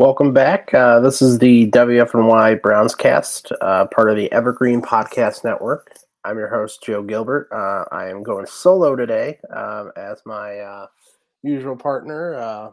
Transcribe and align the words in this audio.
Welcome 0.00 0.32
back. 0.32 0.72
Uh, 0.72 0.98
this 1.00 1.20
is 1.20 1.40
the 1.40 1.70
WFNY 1.72 2.62
Browns 2.62 2.94
cast, 2.94 3.52
uh, 3.60 3.84
part 3.88 4.08
of 4.08 4.16
the 4.16 4.32
Evergreen 4.32 4.80
Podcast 4.80 5.44
Network. 5.44 5.92
I'm 6.24 6.38
your 6.38 6.48
host, 6.48 6.82
Joe 6.82 7.02
Gilbert. 7.02 7.48
Uh, 7.52 7.84
I 7.94 8.08
am 8.08 8.22
going 8.22 8.46
solo 8.46 8.96
today 8.96 9.38
um, 9.54 9.92
as 9.98 10.22
my 10.24 10.56
uh, 10.56 10.86
usual 11.42 11.76
partner, 11.76 12.34
uh, 12.36 12.70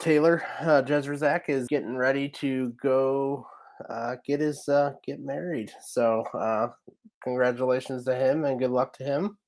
Taylor 0.00 0.42
uh, 0.62 0.82
Jezrazak, 0.82 1.42
is 1.46 1.68
getting 1.68 1.96
ready 1.96 2.28
to 2.30 2.74
go 2.82 3.46
uh, 3.88 4.16
get 4.26 4.40
his 4.40 4.68
get 5.06 5.20
married. 5.20 5.70
So, 5.80 6.24
congratulations 7.22 8.04
to 8.06 8.16
him 8.16 8.44
and 8.44 8.58
good 8.58 8.72
luck 8.72 8.94
to 8.94 9.04
him. 9.04 9.38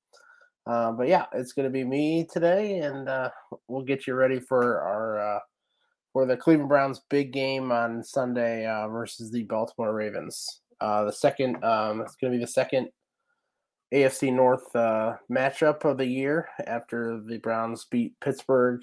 Uh, 0.67 0.91
but 0.91 1.07
yeah, 1.07 1.25
it's 1.33 1.53
going 1.53 1.65
to 1.65 1.71
be 1.71 1.83
me 1.83 2.27
today, 2.31 2.79
and 2.79 3.09
uh, 3.09 3.29
we'll 3.67 3.81
get 3.81 4.05
you 4.05 4.13
ready 4.13 4.39
for 4.39 4.79
our 4.81 5.35
uh, 5.35 5.39
for 6.13 6.25
the 6.25 6.37
Cleveland 6.37 6.69
Browns 6.69 7.01
big 7.09 7.33
game 7.33 7.71
on 7.71 8.03
Sunday 8.03 8.65
uh, 8.65 8.87
versus 8.87 9.31
the 9.31 9.43
Baltimore 9.43 9.93
Ravens. 9.93 10.61
Uh, 10.79 11.05
the 11.05 11.11
second, 11.11 11.63
um, 11.63 12.01
it's 12.01 12.15
going 12.15 12.31
to 12.31 12.37
be 12.37 12.43
the 12.43 12.47
second 12.47 12.89
AFC 13.93 14.31
North 14.33 14.71
matchup 15.31 15.83
of 15.83 15.97
the 15.97 16.05
year 16.05 16.47
after 16.67 17.21
the 17.25 17.37
Browns 17.37 17.85
beat 17.85 18.13
Pittsburgh 18.19 18.81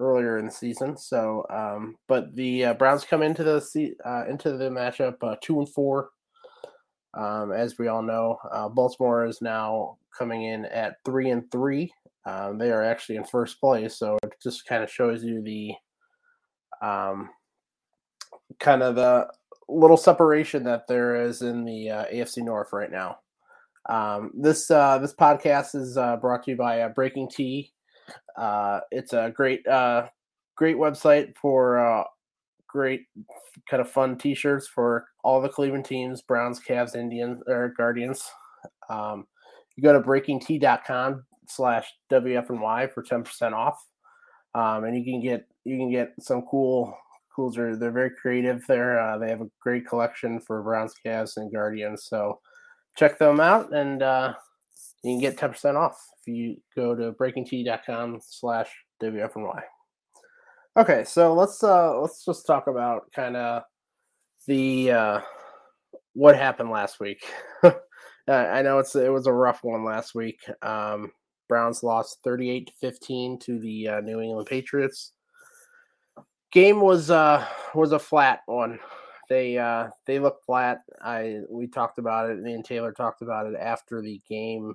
earlier 0.00 0.38
in 0.38 0.46
the 0.46 0.52
season. 0.52 0.96
So, 0.96 1.44
um, 1.50 1.96
but 2.08 2.34
the 2.34 2.74
Browns 2.78 3.04
come 3.04 3.22
into 3.22 3.44
the 3.44 4.26
into 4.28 4.56
the 4.56 4.68
matchup 4.68 5.40
two 5.42 5.60
and 5.60 5.68
four. 5.68 6.10
Um, 7.14 7.52
as 7.52 7.78
we 7.78 7.88
all 7.88 8.02
know, 8.02 8.38
uh, 8.50 8.68
Baltimore 8.68 9.26
is 9.26 9.40
now 9.40 9.98
coming 10.18 10.44
in 10.44 10.64
at 10.66 10.96
three 11.04 11.30
and 11.30 11.50
three. 11.50 11.92
Um, 12.26 12.58
they 12.58 12.70
are 12.70 12.82
actually 12.82 13.16
in 13.16 13.24
first 13.24 13.60
place, 13.60 13.96
so 13.96 14.18
it 14.22 14.34
just 14.42 14.66
kind 14.66 14.82
of 14.82 14.90
shows 14.90 15.24
you 15.24 15.42
the 15.42 15.72
um, 16.82 17.30
kind 18.58 18.82
of 18.82 18.96
the 18.96 19.28
little 19.68 19.96
separation 19.96 20.64
that 20.64 20.86
there 20.86 21.16
is 21.16 21.42
in 21.42 21.64
the 21.64 21.90
uh, 21.90 22.04
AFC 22.06 22.42
North 22.42 22.72
right 22.72 22.90
now. 22.90 23.18
Um, 23.88 24.32
this 24.34 24.70
uh, 24.70 24.98
this 24.98 25.14
podcast 25.14 25.74
is 25.74 25.96
uh, 25.96 26.16
brought 26.16 26.44
to 26.44 26.50
you 26.52 26.56
by 26.56 26.82
uh, 26.82 26.88
Breaking 26.90 27.28
T. 27.28 27.72
Uh, 28.36 28.80
it's 28.90 29.12
a 29.12 29.32
great 29.34 29.66
uh, 29.66 30.06
great 30.56 30.76
website 30.76 31.34
for 31.40 32.04
great 32.66 33.06
kind 33.70 33.80
of 33.80 33.90
fun 33.90 34.18
T-shirts 34.18 34.68
for 34.68 35.06
all 35.24 35.40
the 35.40 35.48
Cleveland 35.48 35.86
teams: 35.86 36.20
Browns, 36.20 36.60
Cavs, 36.60 36.94
Indians, 36.94 37.42
or 37.46 37.72
Guardians. 37.76 38.22
Um, 38.90 39.26
you 39.78 39.82
go 39.84 39.92
to 39.92 40.00
breakingt.com 40.00 41.24
slash 41.46 41.86
WFNY 42.10 42.92
for 42.92 43.04
10% 43.04 43.52
off. 43.52 43.80
Um, 44.56 44.82
and 44.82 44.96
you 44.96 45.04
can 45.04 45.22
get 45.22 45.46
you 45.64 45.76
can 45.76 45.88
get 45.88 46.14
some 46.18 46.42
cool 46.50 46.96
cools 47.34 47.56
are 47.56 47.76
they're 47.76 47.92
very 47.92 48.10
creative 48.10 48.64
there. 48.66 49.00
Uh, 49.00 49.18
they 49.18 49.30
have 49.30 49.40
a 49.40 49.50
great 49.60 49.86
collection 49.86 50.40
for 50.40 50.60
Browns, 50.64 50.94
Cavs, 51.06 51.36
and 51.36 51.52
Guardians. 51.52 52.06
So 52.06 52.40
check 52.96 53.20
them 53.20 53.38
out 53.38 53.72
and 53.72 54.02
uh, 54.02 54.34
you 55.04 55.12
can 55.12 55.20
get 55.20 55.36
10% 55.36 55.76
off 55.76 55.96
if 56.20 56.34
you 56.34 56.56
go 56.74 56.96
to 56.96 57.12
breakingt.com 57.12 58.18
slash 58.20 58.70
WFNY. 59.00 59.62
Okay, 60.76 61.04
so 61.04 61.34
let's 61.34 61.62
uh 61.62 62.00
let's 62.00 62.24
just 62.24 62.46
talk 62.46 62.66
about 62.66 63.12
kind 63.12 63.36
of 63.36 63.62
the 64.48 64.90
uh 64.90 65.20
what 66.14 66.34
happened 66.34 66.70
last 66.70 66.98
week. 66.98 67.24
I 68.28 68.62
know 68.62 68.78
it's 68.78 68.94
it 68.94 69.12
was 69.12 69.26
a 69.26 69.32
rough 69.32 69.64
one 69.64 69.84
last 69.84 70.14
week. 70.14 70.40
Um, 70.62 71.12
Browns 71.48 71.82
lost 71.82 72.18
38 72.24 72.66
to 72.66 72.72
15 72.80 73.38
to 73.40 73.58
the 73.58 73.88
uh, 73.88 74.00
New 74.00 74.20
England 74.20 74.46
Patriots. 74.46 75.12
Game 76.52 76.80
was 76.80 77.10
uh 77.10 77.46
was 77.74 77.92
a 77.92 77.98
flat 77.98 78.40
one. 78.46 78.78
They 79.28 79.58
uh 79.58 79.88
they 80.06 80.18
looked 80.18 80.44
flat. 80.44 80.80
I 81.02 81.40
we 81.50 81.66
talked 81.66 81.98
about 81.98 82.30
it. 82.30 82.40
Me 82.40 82.54
and 82.54 82.64
Taylor 82.64 82.92
talked 82.92 83.22
about 83.22 83.46
it 83.46 83.54
after 83.58 84.00
the 84.00 84.20
game 84.28 84.74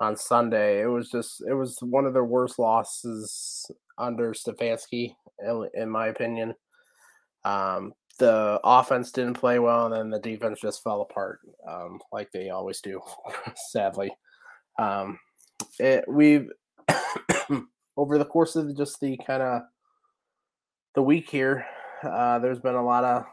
on 0.00 0.16
Sunday. 0.16 0.82
It 0.82 0.86
was 0.86 1.10
just 1.10 1.42
it 1.48 1.54
was 1.54 1.78
one 1.80 2.06
of 2.06 2.12
their 2.12 2.24
worst 2.24 2.58
losses 2.58 3.70
under 3.98 4.32
Stefanski, 4.32 5.14
in, 5.40 5.68
in 5.74 5.90
my 5.90 6.08
opinion. 6.08 6.54
Um, 7.44 7.92
the 8.18 8.60
offense 8.62 9.10
didn't 9.10 9.34
play 9.34 9.58
well, 9.58 9.86
and 9.86 9.94
then 9.94 10.10
the 10.10 10.18
defense 10.18 10.60
just 10.60 10.82
fell 10.82 11.02
apart, 11.02 11.40
um, 11.68 12.00
like 12.12 12.30
they 12.32 12.50
always 12.50 12.80
do, 12.80 13.00
sadly. 13.70 14.10
Um, 14.78 15.18
it, 15.78 16.04
we've 16.08 16.50
over 17.96 18.18
the 18.18 18.24
course 18.24 18.56
of 18.56 18.76
just 18.76 19.00
the 19.00 19.18
kind 19.26 19.42
of 19.42 19.62
the 20.94 21.02
week 21.02 21.30
here, 21.30 21.66
uh, 22.02 22.38
there's 22.38 22.60
been 22.60 22.74
a 22.74 22.84
lot 22.84 23.04
of 23.04 23.24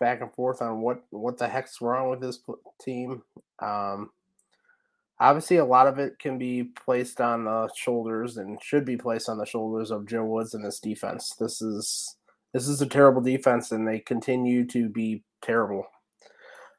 back 0.00 0.20
and 0.20 0.32
forth 0.34 0.60
on 0.62 0.80
what 0.80 1.02
what 1.10 1.38
the 1.38 1.48
heck's 1.48 1.80
wrong 1.80 2.10
with 2.10 2.20
this 2.20 2.40
team. 2.80 3.22
Um, 3.60 4.10
obviously, 5.20 5.58
a 5.58 5.64
lot 5.64 5.86
of 5.86 5.98
it 5.98 6.18
can 6.18 6.38
be 6.38 6.64
placed 6.84 7.20
on 7.20 7.44
the 7.44 7.68
shoulders 7.76 8.36
and 8.36 8.62
should 8.62 8.84
be 8.84 8.96
placed 8.96 9.28
on 9.28 9.38
the 9.38 9.46
shoulders 9.46 9.90
of 9.90 10.06
Joe 10.06 10.24
Woods 10.24 10.54
and 10.54 10.64
this 10.64 10.80
defense. 10.80 11.34
This 11.38 11.62
is 11.62 12.16
this 12.52 12.68
is 12.68 12.82
a 12.82 12.86
terrible 12.86 13.22
defense, 13.22 13.72
and 13.72 13.86
they 13.86 14.00
continue 14.00 14.66
to 14.68 14.88
be 14.88 15.24
terrible. 15.42 15.86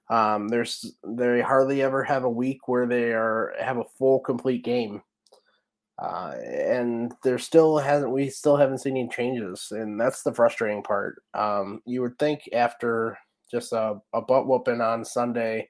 Um, 0.10 0.48
there's 0.50 0.94
they 1.06 1.42
hardly 1.42 1.82
ever 1.82 2.04
have 2.04 2.24
a 2.24 2.30
week 2.30 2.68
where 2.68 2.86
they 2.86 3.14
are 3.14 3.54
have 3.60 3.78
a 3.78 3.86
full 3.98 4.20
complete 4.20 4.64
game, 4.64 5.02
uh, 6.02 6.34
and 6.44 7.14
there 7.24 7.40
still 7.40 7.78
hasn't 7.78 8.12
we 8.12 8.30
still 8.30 8.58
haven't 8.58 8.80
seen 8.80 8.98
any 8.98 9.10
changes, 9.10 9.68
and 9.72 10.00
that's 10.00 10.24
the 10.24 10.34
frustrating 10.34 10.84
part. 10.84 11.22
Um, 11.34 11.82
you 11.86 12.02
would 12.02 12.20
think 12.20 12.42
after 12.54 13.18
just 13.50 13.72
a, 13.72 13.96
a 14.14 14.22
butt 14.22 14.48
whooping 14.48 14.82
on 14.82 15.06
Sunday 15.06 15.70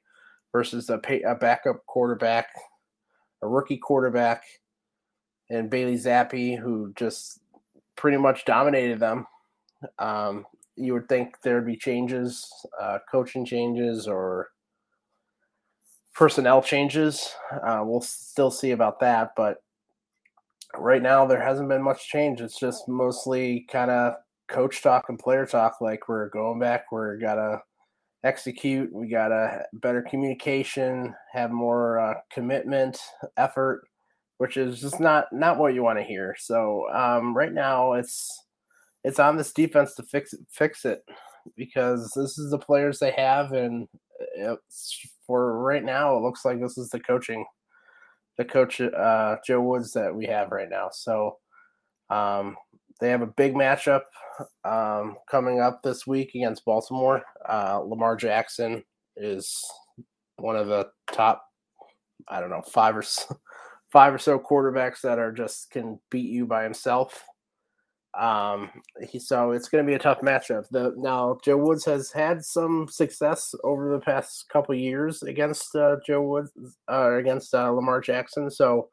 versus 0.53 0.89
a, 0.89 0.97
pay, 0.97 1.21
a 1.21 1.35
backup 1.35 1.85
quarterback, 1.85 2.47
a 3.41 3.47
rookie 3.47 3.77
quarterback, 3.77 4.43
and 5.49 5.69
Bailey 5.69 5.95
Zappe, 5.95 6.57
who 6.57 6.93
just 6.95 7.41
pretty 7.95 8.17
much 8.17 8.45
dominated 8.45 8.99
them. 8.99 9.27
Um, 9.99 10.45
you 10.75 10.93
would 10.93 11.07
think 11.07 11.35
there'd 11.41 11.65
be 11.65 11.77
changes, 11.77 12.47
uh, 12.81 12.99
coaching 13.11 13.45
changes, 13.45 14.07
or 14.07 14.49
personnel 16.15 16.61
changes. 16.61 17.33
Uh, 17.51 17.81
we'll 17.83 18.01
still 18.01 18.51
see 18.51 18.71
about 18.71 18.99
that, 18.99 19.31
but 19.35 19.57
right 20.75 21.01
now 21.01 21.25
there 21.25 21.41
hasn't 21.41 21.69
been 21.69 21.81
much 21.81 22.07
change. 22.07 22.41
It's 22.41 22.59
just 22.59 22.87
mostly 22.87 23.65
kind 23.71 23.91
of 23.91 24.15
coach 24.47 24.81
talk 24.81 25.09
and 25.09 25.19
player 25.19 25.45
talk. 25.45 25.81
Like 25.81 26.07
we're 26.07 26.29
going 26.29 26.59
back, 26.59 26.91
we're 26.91 27.17
gotta 27.17 27.61
execute, 28.23 28.91
we 28.93 29.07
gotta 29.07 29.65
better 29.73 30.01
communication, 30.01 31.13
have 31.31 31.51
more 31.51 31.99
uh, 31.99 32.13
commitment, 32.31 32.99
effort, 33.37 33.83
which 34.37 34.57
is 34.57 34.81
just 34.81 34.99
not 34.99 35.25
not 35.31 35.57
what 35.57 35.73
you 35.73 35.83
want 35.83 35.99
to 35.99 36.03
hear. 36.03 36.35
So 36.37 36.89
um, 36.91 37.35
right 37.35 37.53
now 37.53 37.93
it's 37.93 38.43
it's 39.03 39.19
on 39.19 39.37
this 39.37 39.51
defense 39.51 39.95
to 39.95 40.03
fix 40.03 40.33
it, 40.33 40.39
fix 40.49 40.85
it 40.85 41.03
because 41.57 42.11
this 42.15 42.37
is 42.37 42.51
the 42.51 42.57
players 42.57 42.99
they 42.99 43.11
have, 43.11 43.51
and 43.51 43.87
for 45.25 45.59
right 45.61 45.83
now, 45.83 46.15
it 46.15 46.21
looks 46.21 46.45
like 46.45 46.59
this 46.59 46.77
is 46.77 46.89
the 46.89 46.99
coaching, 46.99 47.45
the 48.37 48.45
coach 48.45 48.81
uh, 48.81 49.37
Joe 49.45 49.61
Woods 49.61 49.93
that 49.93 50.13
we 50.13 50.25
have 50.25 50.51
right 50.51 50.69
now. 50.69 50.89
So 50.91 51.37
um, 52.09 52.55
they 52.99 53.09
have 53.09 53.21
a 53.21 53.27
big 53.27 53.53
matchup 53.53 54.03
um, 54.63 55.17
coming 55.29 55.59
up 55.59 55.81
this 55.83 56.07
week 56.07 56.31
against 56.35 56.65
Baltimore. 56.65 57.23
Uh, 57.47 57.79
Lamar 57.79 58.15
Jackson 58.15 58.83
is 59.17 59.63
one 60.37 60.55
of 60.55 60.67
the 60.67 60.87
top, 61.11 61.43
I 62.27 62.39
don't 62.39 62.49
know, 62.49 62.61
five 62.61 62.95
or 62.97 63.03
five 63.91 64.13
or 64.13 64.17
so 64.17 64.39
quarterbacks 64.39 65.01
that 65.01 65.19
are 65.19 65.31
just 65.31 65.69
can 65.71 65.99
beat 66.09 66.29
you 66.29 66.45
by 66.45 66.63
himself. 66.63 67.23
Um, 68.19 68.69
he 69.09 69.17
so 69.17 69.51
it's 69.51 69.69
going 69.69 69.83
to 69.83 69.89
be 69.89 69.95
a 69.95 69.99
tough 69.99 70.21
matchup. 70.21 70.69
The 70.69 70.93
now 70.97 71.37
Joe 71.43 71.57
Woods 71.57 71.85
has 71.85 72.11
had 72.11 72.45
some 72.45 72.87
success 72.87 73.55
over 73.63 73.91
the 73.91 73.99
past 73.99 74.47
couple 74.49 74.75
years 74.75 75.23
against 75.23 75.75
uh, 75.75 75.97
Joe 76.05 76.21
Woods 76.21 76.51
uh, 76.91 77.13
against 77.13 77.55
uh, 77.55 77.71
Lamar 77.71 78.01
Jackson. 78.01 78.51
So 78.51 78.89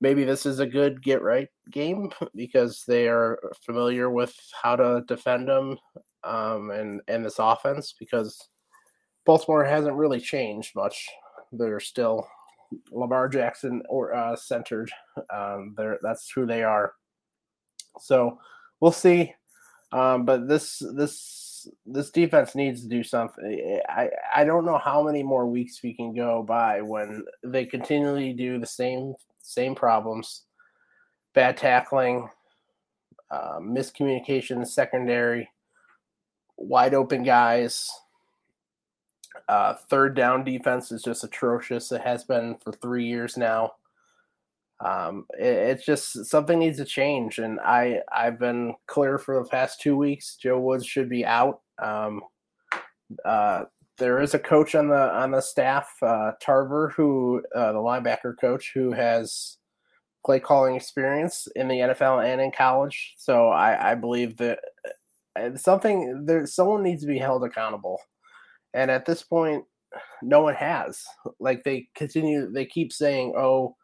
maybe 0.00 0.24
this 0.24 0.46
is 0.46 0.58
a 0.58 0.66
good 0.66 1.02
get 1.02 1.22
right 1.22 1.48
game 1.70 2.10
because 2.34 2.84
they 2.88 3.08
are 3.08 3.38
familiar 3.64 4.10
with 4.10 4.34
how 4.60 4.76
to 4.76 5.04
defend 5.06 5.48
him 5.48 5.78
um, 6.24 6.70
and 6.70 7.00
and 7.08 7.24
this 7.24 7.38
offense 7.38 7.94
because 7.98 8.48
Baltimore 9.24 9.64
hasn't 9.64 9.96
really 9.96 10.20
changed 10.20 10.74
much. 10.74 11.08
They're 11.52 11.80
still 11.80 12.26
Lamar 12.90 13.28
Jackson 13.28 13.82
or 13.88 14.14
uh, 14.14 14.36
centered. 14.36 14.90
Um, 15.32 15.74
they're 15.76 15.98
that's 16.02 16.30
who 16.30 16.46
they 16.46 16.62
are. 16.62 16.94
So 17.98 18.38
we'll 18.80 18.92
see. 18.92 19.34
Um, 19.92 20.24
but 20.24 20.48
this 20.48 20.82
this 20.94 21.68
this 21.86 22.10
defense 22.10 22.54
needs 22.54 22.82
to 22.82 22.88
do 22.88 23.02
something. 23.02 23.80
I 23.88 24.08
I 24.34 24.44
don't 24.44 24.64
know 24.64 24.78
how 24.78 25.02
many 25.02 25.22
more 25.22 25.46
weeks 25.46 25.82
we 25.82 25.94
can 25.94 26.14
go 26.14 26.42
by 26.42 26.80
when 26.80 27.24
they 27.44 27.66
continually 27.66 28.32
do 28.32 28.58
the 28.58 28.66
same 28.66 29.14
same 29.42 29.74
problems, 29.74 30.44
bad 31.34 31.56
tackling, 31.56 32.28
uh, 33.30 33.58
miscommunication 33.58 34.66
secondary, 34.66 35.48
wide 36.56 36.94
open 36.94 37.22
guys. 37.22 37.90
Uh, 39.48 39.74
third 39.88 40.14
down 40.14 40.44
defense 40.44 40.92
is 40.92 41.02
just 41.02 41.24
atrocious. 41.24 41.90
It 41.92 42.00
has 42.02 42.24
been 42.24 42.56
for 42.62 42.72
three 42.72 43.06
years 43.06 43.36
now. 43.36 43.72
Um, 44.84 45.26
it, 45.38 45.46
it's 45.46 45.84
just 45.84 46.26
something 46.26 46.58
needs 46.58 46.78
to 46.78 46.84
change, 46.84 47.38
and 47.38 47.60
I 47.60 48.00
I've 48.14 48.38
been 48.38 48.74
clear 48.86 49.18
for 49.18 49.42
the 49.42 49.48
past 49.48 49.80
two 49.80 49.96
weeks. 49.96 50.36
Joe 50.36 50.58
Woods 50.58 50.86
should 50.86 51.08
be 51.08 51.24
out. 51.24 51.60
Um, 51.82 52.22
uh, 53.24 53.64
there 53.98 54.20
is 54.20 54.34
a 54.34 54.38
coach 54.38 54.74
on 54.74 54.88
the 54.88 55.14
on 55.14 55.30
the 55.30 55.40
staff, 55.40 55.90
uh, 56.02 56.32
Tarver, 56.40 56.92
who 56.96 57.42
uh, 57.54 57.72
the 57.72 57.78
linebacker 57.78 58.34
coach, 58.40 58.72
who 58.74 58.92
has 58.92 59.58
play 60.24 60.40
calling 60.40 60.74
experience 60.74 61.48
in 61.56 61.68
the 61.68 61.76
NFL 61.76 62.24
and 62.24 62.40
in 62.40 62.50
college. 62.50 63.14
So 63.16 63.48
I, 63.48 63.92
I 63.92 63.94
believe 63.94 64.36
that 64.38 64.58
uh, 65.36 65.56
something 65.56 66.24
there 66.26 66.46
someone 66.46 66.82
needs 66.82 67.02
to 67.02 67.08
be 67.08 67.18
held 67.18 67.44
accountable. 67.44 67.98
And 68.74 68.90
at 68.90 69.04
this 69.04 69.22
point, 69.22 69.64
no 70.22 70.42
one 70.42 70.54
has. 70.54 71.02
Like 71.38 71.64
they 71.64 71.88
continue 71.94 72.50
they 72.50 72.66
keep 72.66 72.92
saying, 72.92 73.34
Oh, 73.36 73.76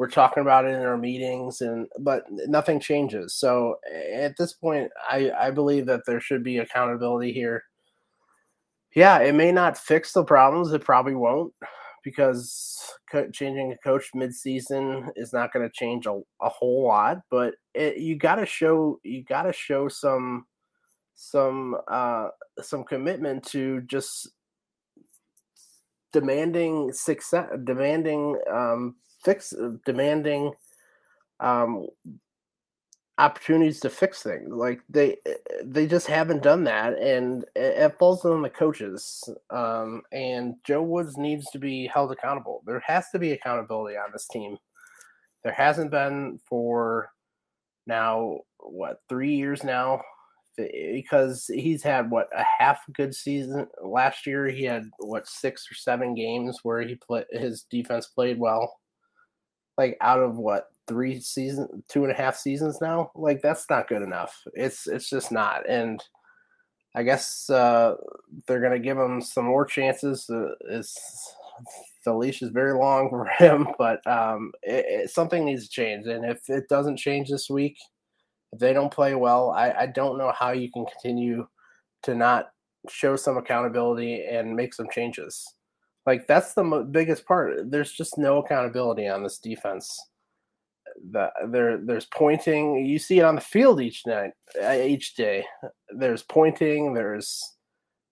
we're 0.00 0.08
talking 0.08 0.40
about 0.40 0.64
it 0.64 0.70
in 0.70 0.80
our 0.80 0.96
meetings 0.96 1.60
and 1.60 1.86
but 1.98 2.24
nothing 2.30 2.80
changes. 2.80 3.34
So 3.34 3.76
at 4.14 4.34
this 4.38 4.54
point 4.54 4.90
I, 5.10 5.30
I 5.38 5.50
believe 5.50 5.84
that 5.86 6.06
there 6.06 6.20
should 6.20 6.42
be 6.42 6.56
accountability 6.56 7.34
here. 7.34 7.64
Yeah, 8.94 9.18
it 9.18 9.34
may 9.34 9.52
not 9.52 9.76
fix 9.76 10.14
the 10.14 10.24
problems, 10.24 10.72
it 10.72 10.82
probably 10.82 11.14
won't 11.14 11.52
because 12.02 12.94
changing 13.34 13.72
a 13.72 13.76
coach 13.86 14.06
mid-season 14.14 15.10
is 15.16 15.34
not 15.34 15.52
going 15.52 15.68
to 15.68 15.74
change 15.74 16.06
a, 16.06 16.18
a 16.40 16.48
whole 16.48 16.86
lot 16.86 17.18
but 17.30 17.52
it, 17.74 17.98
you 17.98 18.16
got 18.16 18.36
to 18.36 18.46
show 18.46 18.98
you 19.02 19.22
got 19.22 19.42
to 19.42 19.52
show 19.52 19.86
some 19.86 20.46
some 21.14 21.76
uh 21.88 22.28
some 22.62 22.84
commitment 22.84 23.44
to 23.44 23.82
just 23.82 24.30
demanding 26.14 26.90
success 26.90 27.46
demanding 27.64 28.34
um 28.50 28.94
fix 29.22 29.54
demanding 29.84 30.52
um 31.40 31.86
opportunities 33.20 33.80
to 33.80 33.90
fix 33.90 34.22
things. 34.22 34.48
Like 34.50 34.80
they 34.88 35.18
they 35.62 35.86
just 35.86 36.06
haven't 36.06 36.42
done 36.42 36.64
that, 36.64 36.98
and 36.98 37.44
it, 37.54 37.98
falls 37.98 38.24
on 38.24 38.42
the 38.42 38.50
coaches. 38.50 39.22
Um, 39.50 40.02
and 40.10 40.54
Joe 40.64 40.82
Woods 40.82 41.16
needs 41.16 41.46
to 41.50 41.58
be 41.58 41.86
held 41.86 42.10
accountable. 42.10 42.62
There 42.66 42.82
has 42.86 43.10
to 43.10 43.18
be 43.18 43.32
accountability 43.32 43.96
on 43.96 44.10
this 44.12 44.26
team. 44.26 44.56
There 45.44 45.52
hasn't 45.52 45.90
been 45.90 46.40
for 46.48 47.10
now 47.86 48.38
what 48.58 49.00
three 49.08 49.34
years 49.34 49.62
now 49.64 50.00
because 50.56 51.46
he's 51.52 51.82
had 51.82 52.10
what 52.10 52.28
a 52.36 52.44
half 52.58 52.80
good 52.92 53.14
season 53.14 53.66
last 53.82 54.26
year 54.26 54.46
he 54.46 54.64
had 54.64 54.84
what 54.98 55.26
six 55.26 55.66
or 55.70 55.74
seven 55.74 56.14
games 56.14 56.58
where 56.62 56.82
he 56.82 56.96
played 56.96 57.24
his 57.30 57.62
defense 57.70 58.08
played 58.08 58.38
well 58.38 58.70
like 59.80 59.96
out 60.02 60.22
of 60.22 60.36
what 60.36 60.66
three 60.86 61.18
seasons, 61.20 61.68
two 61.88 62.04
and 62.04 62.12
a 62.12 62.16
half 62.16 62.36
seasons 62.36 62.82
now. 62.82 63.10
Like 63.14 63.40
that's 63.40 63.64
not 63.70 63.88
good 63.88 64.02
enough. 64.02 64.38
It's 64.52 64.86
it's 64.86 65.08
just 65.08 65.32
not. 65.32 65.66
And 65.66 66.02
I 66.94 67.02
guess 67.02 67.48
uh, 67.48 67.94
they're 68.46 68.60
gonna 68.60 68.78
give 68.78 68.98
him 68.98 69.22
some 69.22 69.46
more 69.46 69.64
chances. 69.64 70.28
Uh, 70.28 70.50
it's 70.68 71.34
the 72.04 72.12
leash 72.12 72.42
is 72.42 72.50
very 72.50 72.74
long 72.74 73.08
for 73.10 73.24
him, 73.24 73.68
but 73.78 74.06
um, 74.06 74.52
it, 74.62 74.84
it, 74.86 75.10
something 75.10 75.46
needs 75.46 75.64
to 75.64 75.70
change. 75.70 76.06
And 76.06 76.26
if 76.26 76.50
it 76.50 76.68
doesn't 76.68 76.98
change 76.98 77.30
this 77.30 77.48
week, 77.48 77.78
if 78.52 78.58
they 78.58 78.74
don't 78.74 78.92
play 78.92 79.14
well, 79.14 79.50
I, 79.52 79.70
I 79.72 79.86
don't 79.86 80.18
know 80.18 80.32
how 80.38 80.50
you 80.50 80.70
can 80.70 80.84
continue 80.84 81.46
to 82.02 82.14
not 82.14 82.50
show 82.90 83.16
some 83.16 83.38
accountability 83.38 84.26
and 84.26 84.54
make 84.54 84.74
some 84.74 84.88
changes. 84.92 85.46
Like 86.10 86.26
that's 86.26 86.54
the 86.54 86.64
mo- 86.64 86.82
biggest 86.82 87.24
part. 87.24 87.70
There's 87.70 87.92
just 87.92 88.18
no 88.18 88.38
accountability 88.38 89.06
on 89.06 89.22
this 89.22 89.38
defense. 89.38 89.96
The, 91.12 91.30
there 91.52 91.78
there's 91.78 92.06
pointing. 92.06 92.84
You 92.84 92.98
see 92.98 93.20
it 93.20 93.24
on 93.24 93.36
the 93.36 93.40
field 93.40 93.80
each 93.80 94.04
night 94.08 94.32
uh, 94.60 94.72
each 94.72 95.14
day. 95.14 95.44
There's 95.96 96.24
pointing 96.24 96.94
there's 96.94 97.40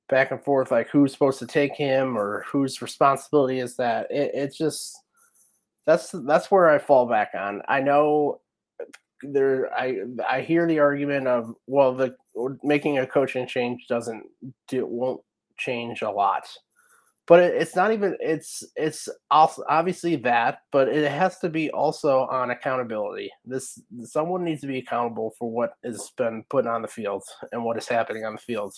back 0.08 0.30
and 0.30 0.44
forth 0.44 0.70
like 0.70 0.88
who's 0.90 1.10
supposed 1.12 1.40
to 1.40 1.46
take 1.48 1.74
him 1.74 2.16
or 2.16 2.44
whose 2.46 2.80
responsibility 2.80 3.58
is 3.58 3.74
that. 3.78 4.06
It, 4.12 4.30
it's 4.32 4.56
just 4.56 4.96
that's 5.84 6.14
that's 6.24 6.52
where 6.52 6.70
i 6.70 6.78
fall 6.78 7.08
back 7.08 7.32
on. 7.34 7.62
I 7.66 7.80
know 7.80 8.40
there 9.24 9.74
i 9.74 9.96
i 10.30 10.40
hear 10.40 10.68
the 10.68 10.78
argument 10.78 11.26
of 11.26 11.52
well 11.66 11.92
the 11.92 12.14
making 12.62 12.98
a 12.98 13.06
coaching 13.08 13.48
change 13.48 13.88
doesn't 13.88 14.22
do 14.68 14.86
won't 14.86 15.20
change 15.58 16.02
a 16.02 16.08
lot 16.08 16.46
but 17.28 17.40
it, 17.40 17.54
it's 17.54 17.76
not 17.76 17.92
even 17.92 18.16
it's 18.20 18.64
it's 18.74 19.08
also 19.30 19.62
obviously 19.68 20.16
that 20.16 20.60
but 20.72 20.88
it 20.88 21.08
has 21.08 21.38
to 21.38 21.48
be 21.48 21.70
also 21.70 22.26
on 22.30 22.50
accountability. 22.50 23.30
This 23.44 23.80
someone 24.02 24.42
needs 24.42 24.62
to 24.62 24.66
be 24.66 24.78
accountable 24.78 25.34
for 25.38 25.50
what 25.50 25.74
has 25.84 26.10
been 26.16 26.42
put 26.50 26.66
on 26.66 26.82
the 26.82 26.88
field 26.88 27.22
and 27.52 27.62
what 27.62 27.76
is 27.76 27.86
happening 27.86 28.24
on 28.24 28.32
the 28.32 28.40
field. 28.40 28.74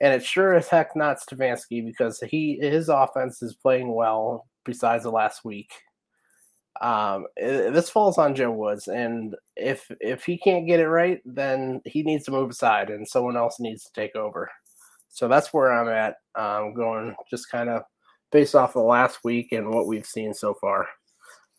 And 0.00 0.14
it 0.14 0.24
sure 0.24 0.54
as 0.54 0.68
heck 0.68 0.94
not 0.94 1.18
Stefanski 1.18 1.84
because 1.84 2.20
he 2.20 2.58
his 2.60 2.88
offense 2.88 3.42
is 3.42 3.54
playing 3.54 3.92
well 3.92 4.46
besides 4.64 5.02
the 5.02 5.10
last 5.10 5.44
week. 5.44 5.70
Um, 6.80 7.26
this 7.36 7.88
falls 7.88 8.18
on 8.18 8.34
Joe 8.34 8.50
Woods, 8.50 8.86
and 8.86 9.34
if 9.56 9.90
if 10.00 10.24
he 10.24 10.36
can't 10.36 10.66
get 10.66 10.78
it 10.78 10.88
right, 10.88 11.22
then 11.24 11.80
he 11.86 12.02
needs 12.02 12.26
to 12.26 12.30
move 12.30 12.50
aside, 12.50 12.90
and 12.90 13.08
someone 13.08 13.36
else 13.36 13.58
needs 13.58 13.84
to 13.84 13.92
take 13.94 14.14
over. 14.14 14.50
So 15.16 15.28
that's 15.28 15.54
where 15.54 15.72
I'm 15.72 15.88
at. 15.88 16.16
Um, 16.38 16.74
going 16.74 17.14
just 17.30 17.50
kind 17.50 17.70
of 17.70 17.84
based 18.32 18.54
off 18.54 18.76
of 18.76 18.84
last 18.84 19.20
week 19.24 19.52
and 19.52 19.70
what 19.70 19.86
we've 19.86 20.04
seen 20.04 20.34
so 20.34 20.52
far. 20.60 20.86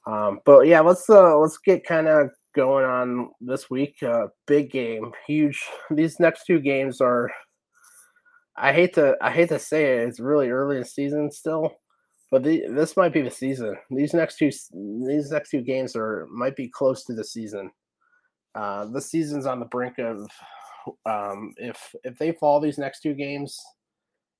Um, 0.05 0.41
but 0.45 0.67
yeah, 0.67 0.81
let's 0.81 1.09
uh, 1.09 1.35
let's 1.39 1.57
get 1.57 1.83
kind 1.83 2.07
of 2.07 2.29
going 2.55 2.85
on 2.85 3.31
this 3.41 3.67
week. 3.67 3.95
Uh, 4.03 4.27
big 4.45 4.69
game, 4.69 5.11
huge. 5.25 5.59
These 5.89 6.19
next 6.19 6.45
two 6.45 6.59
games 6.59 7.01
are. 7.01 7.31
I 8.55 8.73
hate 8.73 8.93
to 8.93 9.17
I 9.21 9.31
hate 9.31 9.49
to 9.49 9.57
say 9.57 9.85
it. 9.85 10.07
It's 10.07 10.19
really 10.19 10.49
early 10.49 10.75
in 10.75 10.83
the 10.83 10.87
season 10.87 11.31
still, 11.31 11.73
but 12.29 12.43
the, 12.43 12.63
this 12.69 12.95
might 12.95 13.11
be 13.11 13.23
the 13.23 13.31
season. 13.31 13.75
These 13.89 14.13
next 14.13 14.37
two 14.37 14.51
these 15.07 15.31
next 15.31 15.49
two 15.49 15.61
games 15.61 15.95
are 15.95 16.27
might 16.31 16.55
be 16.55 16.69
close 16.69 17.05
to 17.05 17.15
the 17.15 17.23
season. 17.23 17.71
Uh, 18.53 18.85
the 18.85 19.01
season's 19.01 19.47
on 19.47 19.59
the 19.59 19.65
brink 19.65 19.97
of 19.97 20.29
um, 21.05 21.53
if 21.57 21.95
if 22.03 22.17
they 22.17 22.31
fall 22.31 22.59
these 22.59 22.77
next 22.77 23.01
two 23.01 23.13
games, 23.13 23.59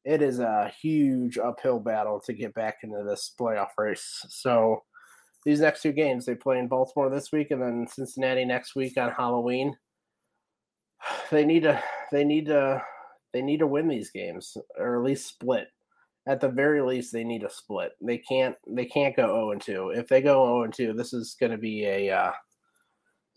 it 0.05 0.21
is 0.21 0.39
a 0.39 0.71
huge 0.81 1.37
uphill 1.37 1.79
battle 1.79 2.19
to 2.21 2.33
get 2.33 2.53
back 2.53 2.77
into 2.83 3.03
this 3.03 3.33
playoff 3.39 3.71
race. 3.77 4.25
So 4.29 4.83
these 5.45 5.59
next 5.59 5.81
two 5.81 5.91
games, 5.91 6.25
they 6.25 6.35
play 6.35 6.59
in 6.59 6.67
Baltimore 6.67 7.09
this 7.09 7.31
week 7.31 7.51
and 7.51 7.61
then 7.61 7.87
Cincinnati 7.87 8.45
next 8.45 8.75
week 8.75 8.97
on 8.97 9.11
Halloween. 9.11 9.75
They 11.29 11.45
need 11.45 11.63
to 11.63 11.81
they 12.11 12.23
need 12.23 12.45
to 12.45 12.81
they 13.33 13.41
need 13.41 13.59
to 13.59 13.67
win 13.67 13.87
these 13.87 14.11
games 14.11 14.55
or 14.77 14.97
at 14.97 15.03
least 15.03 15.27
split. 15.27 15.67
At 16.25 16.41
the 16.41 16.49
very 16.49 16.81
least, 16.81 17.13
they 17.13 17.23
need 17.23 17.41
to 17.41 17.49
split. 17.49 17.91
They 18.01 18.17
can't 18.17 18.55
they 18.67 18.85
can't 18.85 19.15
go 19.15 19.27
0 19.27 19.51
and 19.51 19.61
2. 19.61 19.89
If 19.89 20.07
they 20.07 20.21
go 20.21 20.45
0 20.45 20.63
and 20.63 20.73
2, 20.73 20.93
this 20.93 21.13
is 21.13 21.35
going 21.39 21.51
to 21.51 21.57
be 21.57 21.85
a 21.85 22.09
uh, 22.09 22.31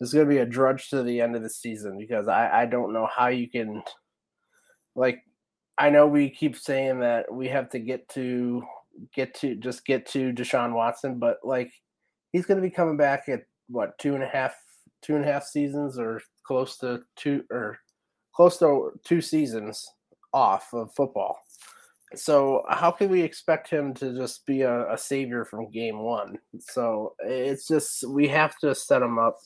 is 0.01 0.13
going 0.13 0.25
to 0.25 0.29
be 0.29 0.39
a 0.39 0.45
drudge 0.45 0.89
to 0.89 1.03
the 1.03 1.21
end 1.21 1.35
of 1.35 1.43
the 1.43 1.49
season 1.49 1.97
because 1.97 2.27
I, 2.27 2.63
I 2.63 2.65
don't 2.65 2.93
know 2.93 3.07
how 3.15 3.27
you 3.27 3.49
can, 3.49 3.83
like, 4.95 5.23
I 5.77 5.89
know 5.89 6.05
we 6.05 6.29
keep 6.29 6.57
saying 6.57 6.99
that 6.99 7.33
we 7.33 7.47
have 7.47 7.69
to 7.69 7.79
get 7.79 8.07
to 8.09 8.63
get 9.15 9.33
to 9.35 9.55
just 9.55 9.85
get 9.85 10.05
to 10.07 10.31
Deshaun 10.33 10.73
Watson, 10.73 11.17
but 11.17 11.37
like 11.43 11.71
he's 12.31 12.45
going 12.45 12.61
to 12.61 12.67
be 12.67 12.73
coming 12.73 12.97
back 12.97 13.29
at 13.29 13.43
what 13.67 13.97
two 13.97 14.13
and 14.13 14.23
a 14.23 14.27
half 14.27 14.53
two 15.01 15.15
and 15.15 15.23
a 15.23 15.27
half 15.27 15.43
seasons 15.43 15.97
or 15.97 16.21
close 16.45 16.77
to 16.77 17.01
two 17.15 17.43
or 17.49 17.79
close 18.35 18.57
to 18.57 18.91
two 19.03 19.21
seasons 19.21 19.85
off 20.33 20.73
of 20.73 20.93
football. 20.93 21.39
So 22.13 22.63
how 22.69 22.91
can 22.91 23.09
we 23.09 23.21
expect 23.21 23.69
him 23.69 23.93
to 23.95 24.13
just 24.13 24.45
be 24.45 24.61
a, 24.61 24.91
a 24.91 24.97
savior 24.97 25.45
from 25.45 25.71
game 25.71 25.99
one? 25.99 26.37
So 26.59 27.15
it's 27.19 27.67
just 27.67 28.07
we 28.09 28.27
have 28.27 28.57
to 28.59 28.75
set 28.75 29.01
him 29.01 29.17
up 29.17 29.37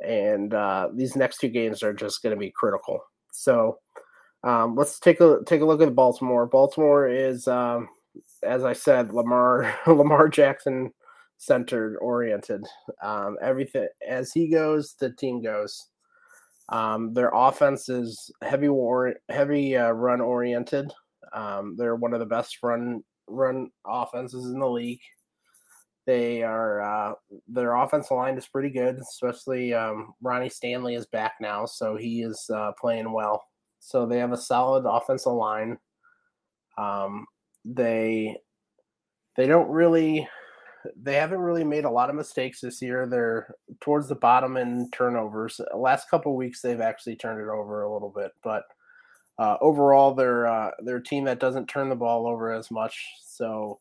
and 0.00 0.54
uh, 0.54 0.88
these 0.94 1.16
next 1.16 1.38
two 1.38 1.48
games 1.48 1.82
are 1.82 1.92
just 1.92 2.22
going 2.22 2.34
to 2.34 2.40
be 2.40 2.52
critical. 2.54 3.00
So 3.32 3.78
um, 4.42 4.74
let's 4.76 4.98
take 5.00 5.20
a 5.20 5.38
take 5.46 5.60
a 5.60 5.64
look 5.64 5.80
at 5.80 5.94
Baltimore. 5.94 6.46
Baltimore 6.46 7.08
is, 7.08 7.48
um, 7.48 7.88
as 8.42 8.64
I 8.64 8.72
said, 8.72 9.12
Lamar 9.12 9.74
Lamar 9.86 10.28
Jackson 10.28 10.92
centered, 11.38 11.96
oriented. 11.98 12.64
Um, 13.02 13.36
everything 13.42 13.88
as 14.06 14.32
he 14.32 14.48
goes, 14.48 14.94
the 14.98 15.10
team 15.10 15.42
goes. 15.42 15.88
Um, 16.70 17.12
their 17.12 17.30
offense 17.34 17.88
is 17.88 18.30
heavy 18.42 18.68
war, 18.68 19.14
heavy 19.28 19.76
uh, 19.76 19.90
run 19.90 20.20
oriented. 20.20 20.90
Um, 21.32 21.74
they're 21.76 21.96
one 21.96 22.14
of 22.14 22.20
the 22.20 22.26
best 22.26 22.58
run 22.62 23.02
run 23.26 23.70
offenses 23.86 24.46
in 24.46 24.58
the 24.58 24.68
league. 24.68 25.00
They 26.06 26.42
are 26.42 26.82
uh, 26.82 27.14
their 27.48 27.74
offensive 27.74 28.16
line 28.16 28.36
is 28.36 28.46
pretty 28.46 28.70
good, 28.70 28.98
especially 28.98 29.72
um, 29.72 30.14
Ronnie 30.22 30.50
Stanley 30.50 30.94
is 30.94 31.06
back 31.06 31.34
now, 31.40 31.64
so 31.64 31.96
he 31.96 32.22
is 32.22 32.50
uh, 32.54 32.72
playing 32.78 33.10
well. 33.10 33.44
So 33.80 34.04
they 34.06 34.18
have 34.18 34.32
a 34.32 34.36
solid 34.36 34.86
offensive 34.86 35.32
line. 35.32 35.78
Um, 36.76 37.26
they 37.64 38.36
they 39.36 39.46
don't 39.46 39.70
really 39.70 40.28
they 41.00 41.14
haven't 41.14 41.40
really 41.40 41.64
made 41.64 41.84
a 41.84 41.90
lot 41.90 42.10
of 42.10 42.16
mistakes 42.16 42.60
this 42.60 42.82
year. 42.82 43.06
They're 43.06 43.54
towards 43.80 44.08
the 44.08 44.14
bottom 44.14 44.56
in 44.56 44.90
turnovers. 44.90 45.60
Last 45.74 46.10
couple 46.10 46.36
weeks 46.36 46.60
they've 46.60 46.80
actually 46.80 47.16
turned 47.16 47.40
it 47.40 47.48
over 47.48 47.82
a 47.82 47.92
little 47.92 48.12
bit, 48.14 48.32
but 48.42 48.64
uh, 49.38 49.56
overall 49.60 50.14
they're 50.14 50.46
uh, 50.46 50.70
they're 50.84 50.96
a 50.96 51.02
team 51.02 51.24
that 51.24 51.40
doesn't 51.40 51.66
turn 51.66 51.88
the 51.88 51.96
ball 51.96 52.26
over 52.26 52.52
as 52.52 52.70
much. 52.70 53.02
So 53.24 53.80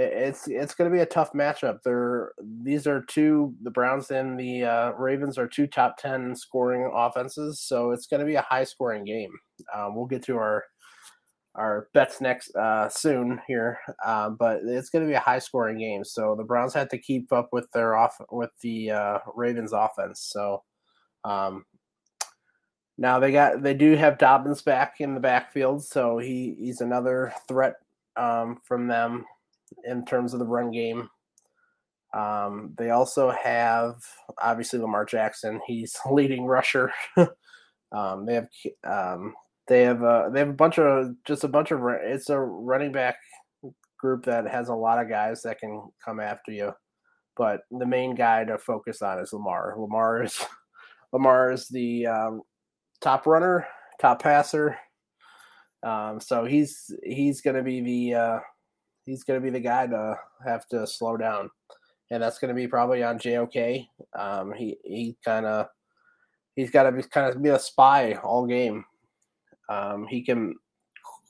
it's 0.00 0.46
it's 0.46 0.76
going 0.76 0.88
to 0.88 0.94
be 0.94 1.02
a 1.02 1.06
tough 1.06 1.32
matchup. 1.32 1.82
They're 1.82 2.30
these 2.62 2.86
are 2.86 3.02
two 3.08 3.54
the 3.62 3.70
Browns 3.70 4.10
and 4.12 4.38
the 4.38 4.64
uh, 4.64 4.90
Ravens 4.92 5.38
are 5.38 5.48
two 5.48 5.66
top 5.66 5.96
ten 5.98 6.36
scoring 6.36 6.88
offenses, 6.94 7.60
so 7.60 7.90
it's 7.90 8.06
going 8.06 8.20
to 8.20 8.26
be 8.26 8.36
a 8.36 8.42
high 8.42 8.62
scoring 8.62 9.04
game. 9.04 9.32
Um, 9.74 9.96
we'll 9.96 10.06
get 10.06 10.22
to 10.26 10.36
our 10.36 10.64
our 11.56 11.88
bets 11.94 12.20
next 12.20 12.54
uh, 12.54 12.88
soon 12.88 13.40
here, 13.48 13.80
uh, 14.06 14.30
but 14.30 14.60
it's 14.62 14.90
going 14.90 15.04
to 15.04 15.10
be 15.10 15.16
a 15.16 15.20
high 15.20 15.40
scoring 15.40 15.78
game. 15.78 16.04
So 16.04 16.36
the 16.36 16.44
Browns 16.44 16.74
have 16.74 16.88
to 16.90 16.98
keep 16.98 17.32
up 17.32 17.48
with 17.50 17.68
their 17.72 17.96
off 17.96 18.16
with 18.30 18.50
the 18.62 18.92
uh, 18.92 19.18
Ravens 19.34 19.72
offense. 19.72 20.20
So 20.32 20.62
um, 21.24 21.64
now 22.98 23.18
they 23.18 23.32
got 23.32 23.64
they 23.64 23.74
do 23.74 23.96
have 23.96 24.18
Dobbins 24.18 24.62
back 24.62 25.00
in 25.00 25.14
the 25.14 25.20
backfield, 25.20 25.84
so 25.84 26.18
he 26.18 26.54
he's 26.56 26.80
another 26.80 27.32
threat 27.48 27.74
um, 28.16 28.58
from 28.64 28.86
them 28.86 29.24
in 29.84 30.04
terms 30.04 30.32
of 30.32 30.40
the 30.40 30.46
run 30.46 30.70
game. 30.70 31.08
Um, 32.14 32.74
they 32.78 32.90
also 32.90 33.30
have 33.30 33.94
obviously 34.42 34.78
Lamar 34.78 35.04
Jackson. 35.04 35.60
He's 35.66 35.96
leading 36.10 36.46
rusher. 36.46 36.92
um, 37.92 38.26
they 38.26 38.34
have 38.34 38.48
um, 38.84 39.34
they 39.68 39.82
have 39.82 40.02
uh, 40.02 40.30
they 40.30 40.40
have 40.40 40.48
a 40.48 40.54
bunch 40.54 40.78
of 40.78 41.14
just 41.26 41.44
a 41.44 41.48
bunch 41.48 41.70
of 41.70 41.80
it's 42.02 42.30
a 42.30 42.38
running 42.38 42.92
back 42.92 43.16
group 43.98 44.24
that 44.24 44.46
has 44.46 44.68
a 44.68 44.74
lot 44.74 45.00
of 45.00 45.08
guys 45.08 45.42
that 45.42 45.58
can 45.58 45.82
come 46.02 46.20
after 46.20 46.52
you, 46.52 46.72
but 47.36 47.60
the 47.70 47.86
main 47.86 48.14
guy 48.14 48.44
to 48.44 48.58
focus 48.58 49.02
on 49.02 49.18
is 49.18 49.32
Lamar. 49.32 49.74
Lamar 49.76 50.22
is 50.22 50.42
Lamar 51.12 51.52
is 51.52 51.68
the 51.68 52.06
um, 52.06 52.42
top 53.00 53.26
runner, 53.26 53.66
top 54.00 54.22
passer. 54.22 54.78
Um, 55.82 56.20
so 56.20 56.44
he's 56.44 56.90
he's 57.04 57.40
going 57.40 57.56
to 57.56 57.62
be 57.62 57.80
the 57.80 58.14
uh, 58.18 58.38
he's 59.08 59.24
going 59.24 59.40
to 59.40 59.44
be 59.44 59.50
the 59.50 59.60
guy 59.60 59.86
to 59.86 60.18
have 60.44 60.68
to 60.68 60.86
slow 60.86 61.16
down, 61.16 61.50
and 62.10 62.22
that's 62.22 62.38
going 62.38 62.50
to 62.50 62.54
be 62.54 62.68
probably 62.68 63.02
on 63.02 63.18
JOK. 63.18 63.86
Um, 64.16 64.52
he 64.52 64.76
he 64.84 65.16
kind 65.24 65.46
of 65.46 65.68
he's 66.54 66.70
got 66.70 66.84
to 66.84 66.92
be 66.92 67.02
kind 67.02 67.34
of 67.34 67.42
be 67.42 67.48
a 67.48 67.58
spy 67.58 68.14
all 68.14 68.46
game. 68.46 68.84
Um, 69.68 70.06
he 70.06 70.22
can 70.22 70.54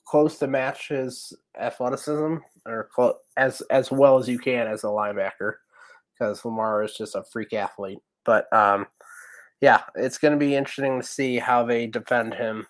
close 0.05 0.39
to 0.39 0.47
match 0.47 0.89
his 0.89 1.33
athleticism 1.59 2.37
or 2.67 2.89
as 3.37 3.63
as 3.71 3.91
well 3.91 4.19
as 4.19 4.29
you 4.29 4.39
can 4.39 4.67
as 4.67 4.85
a 4.85 4.89
linebacker 4.89 5.55
because 6.13 6.45
Lamar 6.45 6.83
is 6.83 6.95
just 6.95 7.15
a 7.15 7.25
freak 7.25 7.53
athlete. 7.53 7.99
But 8.25 8.53
um, 8.53 8.87
yeah, 9.61 9.83
it's 9.95 10.19
going 10.19 10.33
to 10.33 10.39
be 10.39 10.57
interesting 10.57 11.01
to 11.01 11.07
see 11.07 11.39
how 11.39 11.65
they 11.65 11.87
defend 11.87 12.35
him. 12.35 12.67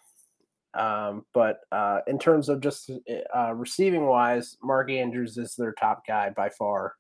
Um, 0.79 1.25
but 1.35 1.61
uh, 1.73 2.01
in 2.07 2.19
terms 2.19 2.49
of 2.49 2.61
just 2.61 2.91
uh, 3.37 3.53
receiving 3.55 4.07
wise, 4.07 4.57
Mark 4.63 4.91
Andrews 4.91 5.37
is 5.37 5.55
their 5.57 5.73
top 5.73 6.07
guy 6.07 6.31
by 6.31 6.49
far. 6.51 6.95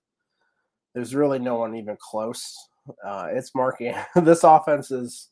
There's 0.94 1.14
really 1.14 1.38
no 1.38 1.56
one 1.56 1.76
even 1.76 1.96
close. 2.00 2.56
Uh, 3.06 3.28
it's 3.30 3.54
Mark. 3.54 3.80
this 4.16 4.44
offense 4.44 4.90
is 4.90 5.28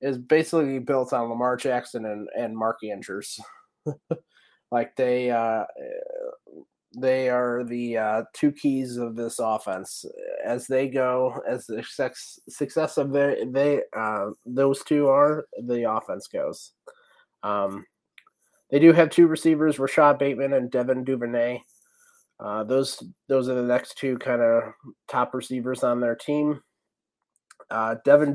is 0.00 0.18
basically 0.18 0.78
built 0.80 1.12
on 1.12 1.28
Lamar 1.28 1.56
Jackson 1.56 2.04
and, 2.04 2.28
and 2.36 2.56
Mark 2.56 2.78
Andrews. 2.84 3.38
like 4.72 4.94
they 4.96 5.30
uh, 5.30 5.64
they 6.96 7.28
are 7.28 7.64
the 7.64 7.96
uh, 7.96 8.22
two 8.32 8.52
keys 8.52 8.96
of 8.96 9.16
this 9.16 9.38
offense 9.38 10.04
as 10.44 10.66
they 10.66 10.88
go 10.88 11.40
as 11.48 11.66
the 11.66 11.76
success, 11.82 12.40
success 12.48 12.98
of 12.98 13.12
their 13.12 13.44
they 13.46 13.82
uh, 13.96 14.30
those 14.44 14.82
two 14.84 15.06
are 15.06 15.46
the 15.62 15.90
offense 15.90 16.26
goes. 16.26 16.72
Um, 17.44 17.84
they 18.70 18.80
do 18.80 18.92
have 18.92 19.10
two 19.10 19.28
receivers, 19.28 19.78
Rashod 19.78 20.18
Bateman 20.18 20.54
and 20.54 20.70
Devin 20.70 21.04
Duvernay. 21.04 21.60
Uh, 22.40 22.64
those 22.64 23.00
those 23.28 23.48
are 23.48 23.54
the 23.54 23.62
next 23.62 23.96
two 23.98 24.18
kind 24.18 24.42
of 24.42 24.72
top 25.06 25.34
receivers 25.34 25.84
on 25.84 26.00
their 26.00 26.16
team. 26.16 26.60
Uh, 27.70 27.96
Devin 28.04 28.32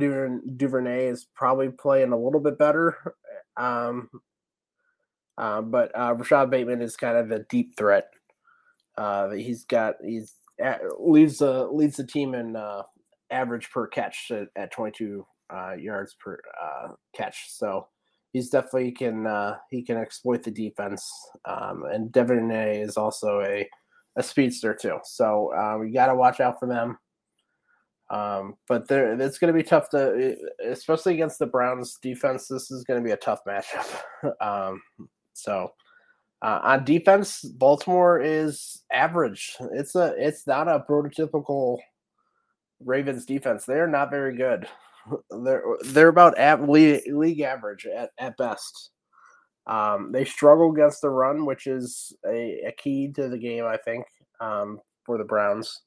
Duvernay 0.55 1.07
is 1.07 1.27
probably 1.35 1.69
playing 1.69 2.13
a 2.13 2.17
little 2.17 2.39
bit 2.39 2.57
better. 2.57 3.15
Um, 3.57 4.09
uh, 5.37 5.61
but 5.61 5.91
uh, 5.97 6.15
Rashod 6.15 6.49
Bateman 6.49 6.81
is 6.81 6.95
kind 6.95 7.17
of 7.17 7.27
the 7.27 7.45
deep 7.49 7.75
threat. 7.75 8.09
Uh, 8.97 9.31
he's 9.31 9.65
got 9.65 9.95
he's 10.03 10.35
at, 10.61 10.81
leads 10.99 11.39
the 11.39 11.67
leads 11.67 11.97
the 11.97 12.05
team 12.05 12.35
in 12.35 12.55
uh, 12.55 12.83
average 13.31 13.69
per 13.71 13.87
catch 13.87 14.31
at, 14.31 14.47
at 14.55 14.71
22 14.71 15.25
uh, 15.53 15.73
yards 15.73 16.15
per 16.19 16.39
catch. 17.13 17.47
So 17.49 17.87
he's 18.33 18.50
definitely 18.50 18.91
can 18.91 19.27
uh, 19.27 19.57
he 19.69 19.83
can 19.83 19.98
exploit 19.98 20.43
the 20.43 20.51
defense. 20.51 21.09
Um, 21.45 21.83
and 21.91 22.12
Duvernay 22.12 22.81
is 22.81 22.98
also 22.98 23.41
a 23.41 23.67
a 24.15 24.24
speedster 24.24 24.74
too. 24.74 24.98
So 25.03 25.53
uh, 25.53 25.77
we 25.79 25.91
got 25.91 26.07
to 26.07 26.15
watch 26.15 26.39
out 26.39 26.59
for 26.59 26.67
them. 26.67 26.98
Um, 28.12 28.55
but 28.67 28.88
there, 28.88 29.19
it's 29.19 29.38
going 29.38 29.53
to 29.53 29.57
be 29.57 29.63
tough 29.63 29.89
to, 29.89 30.36
especially 30.65 31.13
against 31.13 31.38
the 31.38 31.45
Browns 31.45 32.00
defense. 32.01 32.48
This 32.48 32.71
is 32.71 32.83
going 32.83 33.00
to 33.00 33.05
be 33.05 33.13
a 33.13 33.17
tough 33.17 33.41
matchup. 33.48 34.01
um, 34.41 34.81
so 35.33 35.71
uh, 36.41 36.59
on 36.63 36.86
defense, 36.86 37.41
Baltimore 37.41 38.19
is 38.19 38.81
average. 38.91 39.55
It's 39.74 39.95
a, 39.95 40.15
it's 40.17 40.48
not 40.48 40.67
a 40.67 40.83
prototypical 40.89 41.77
Ravens 42.83 43.25
defense. 43.25 43.65
They 43.65 43.75
are 43.75 43.88
not 43.88 44.09
very 44.09 44.36
good. 44.36 44.67
They're 45.43 45.63
they're 45.85 46.09
about 46.09 46.37
at 46.37 46.67
league, 46.67 47.01
league 47.11 47.41
average 47.41 47.85
at, 47.85 48.11
at 48.17 48.37
best. 48.37 48.91
Um, 49.67 50.11
they 50.11 50.25
struggle 50.25 50.71
against 50.71 51.01
the 51.01 51.09
run, 51.09 51.45
which 51.45 51.67
is 51.67 52.15
a, 52.27 52.61
a 52.67 52.71
key 52.77 53.11
to 53.15 53.29
the 53.29 53.37
game, 53.37 53.65
I 53.65 53.77
think, 53.77 54.05
um, 54.41 54.79
for 55.05 55.17
the 55.17 55.23
Browns. 55.23 55.81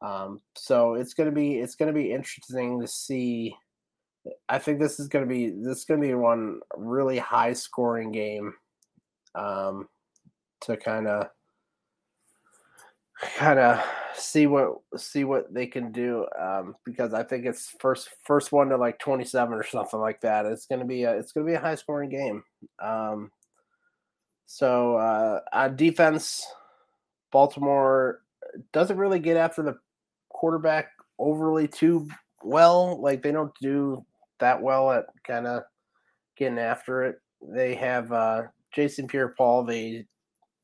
Um, 0.00 0.40
so 0.56 0.94
it's 0.94 1.14
gonna 1.14 1.32
be 1.32 1.58
it's 1.58 1.74
gonna 1.74 1.92
be 1.92 2.12
interesting 2.12 2.80
to 2.80 2.88
see. 2.88 3.54
I 4.48 4.58
think 4.58 4.78
this 4.78 5.00
is 5.00 5.08
gonna 5.08 5.26
be 5.26 5.50
this 5.50 5.78
is 5.78 5.84
gonna 5.84 6.00
be 6.00 6.14
one 6.14 6.60
really 6.76 7.18
high 7.18 7.52
scoring 7.52 8.12
game 8.12 8.54
um, 9.34 9.88
to 10.62 10.76
kind 10.76 11.06
of 11.06 11.28
kind 13.36 13.58
of 13.58 13.84
see 14.14 14.46
what 14.46 14.76
see 14.96 15.24
what 15.24 15.52
they 15.52 15.66
can 15.66 15.92
do 15.92 16.26
um, 16.38 16.74
because 16.84 17.14
I 17.14 17.22
think 17.22 17.46
it's 17.46 17.74
first 17.80 18.08
first 18.24 18.52
one 18.52 18.68
to 18.68 18.76
like 18.76 18.98
27 18.98 19.54
or 19.54 19.64
something 19.64 20.00
like 20.00 20.20
that. 20.22 20.46
It's 20.46 20.66
gonna 20.66 20.84
be 20.84 21.04
a 21.04 21.12
it's 21.16 21.32
gonna 21.32 21.46
be 21.46 21.54
a 21.54 21.60
high 21.60 21.74
scoring 21.74 22.10
game. 22.10 22.42
Um, 22.82 23.30
so 24.46 24.96
uh, 24.96 25.40
on 25.52 25.76
defense, 25.76 26.44
Baltimore 27.30 28.22
doesn't 28.72 28.98
really 28.98 29.20
get 29.20 29.36
after 29.36 29.62
the 29.62 29.76
quarterback 30.28 30.88
overly 31.18 31.68
too 31.68 32.08
well. 32.42 33.00
Like 33.00 33.22
they 33.22 33.32
don't 33.32 33.52
do 33.60 34.04
that 34.40 34.60
well 34.60 34.90
at 34.90 35.06
kind 35.24 35.46
of 35.46 35.62
getting 36.36 36.58
after 36.58 37.04
it. 37.04 37.20
They 37.42 37.74
have 37.76 38.10
uh, 38.12 38.42
Jason 38.72 39.06
Pierre-Paul. 39.06 39.64
They 39.64 40.06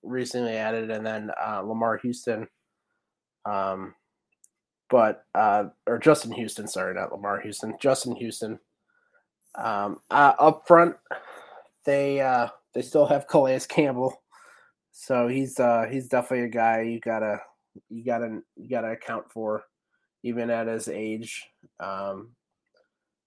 recently 0.06 0.56
added, 0.56 0.90
and 0.90 1.04
then 1.06 1.30
uh, 1.44 1.60
Lamar 1.60 1.98
Houston. 1.98 2.48
Um, 3.44 3.94
but 4.88 5.24
uh, 5.34 5.64
or 5.86 5.98
Justin 5.98 6.32
Houston, 6.32 6.68
sorry, 6.68 6.94
not 6.94 7.12
Lamar 7.12 7.40
Houston, 7.40 7.74
Justin 7.80 8.16
Houston. 8.16 8.58
Um, 9.56 10.00
uh, 10.10 10.32
up 10.38 10.66
front, 10.66 10.96
they 11.84 12.20
uh, 12.20 12.48
they 12.74 12.82
still 12.82 13.06
have 13.06 13.26
Calais 13.30 13.60
Campbell, 13.68 14.22
so 14.92 15.28
he's 15.28 15.58
uh, 15.58 15.86
he's 15.90 16.08
definitely 16.08 16.46
a 16.46 16.50
guy 16.50 16.82
you 16.82 17.00
gotta 17.00 17.40
you 17.88 18.04
gotta 18.04 18.40
you 18.56 18.68
gotta 18.68 18.92
account 18.92 19.30
for, 19.32 19.64
even 20.22 20.50
at 20.50 20.66
his 20.66 20.88
age. 20.88 21.44
Um, 21.80 22.30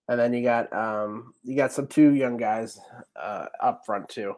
and 0.07 0.19
then 0.19 0.33
you 0.33 0.43
got 0.43 0.73
um, 0.73 1.33
you 1.43 1.55
got 1.55 1.71
some 1.71 1.87
two 1.87 2.13
young 2.13 2.35
guys 2.37 2.79
uh, 3.15 3.45
up 3.61 3.85
front 3.85 4.09
too. 4.09 4.33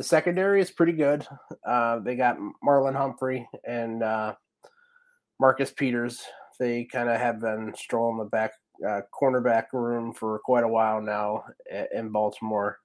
The 0.00 0.04
secondary 0.04 0.62
is 0.62 0.70
pretty 0.70 0.94
good. 0.94 1.26
Uh, 1.62 1.98
they 1.98 2.16
got 2.16 2.38
Marlon 2.66 2.96
Humphrey 2.96 3.46
and 3.68 4.02
uh, 4.02 4.34
Marcus 5.38 5.72
Peters. 5.72 6.22
They 6.58 6.84
kind 6.86 7.10
of 7.10 7.20
have 7.20 7.38
been 7.38 7.74
strolling 7.76 8.16
the 8.16 8.24
back 8.24 8.52
uh, 8.82 9.02
cornerback 9.12 9.64
room 9.74 10.14
for 10.14 10.38
quite 10.38 10.64
a 10.64 10.68
while 10.68 11.02
now 11.02 11.44
in 11.94 12.08
Baltimore. 12.08 12.78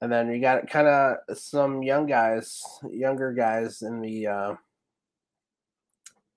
And 0.00 0.12
then 0.12 0.30
you 0.30 0.40
got 0.40 0.70
kind 0.70 0.86
of 0.86 1.16
some 1.36 1.82
young 1.82 2.06
guys, 2.06 2.62
younger 2.88 3.32
guys 3.32 3.82
in 3.82 4.00
the 4.00 4.28
uh, 4.28 4.54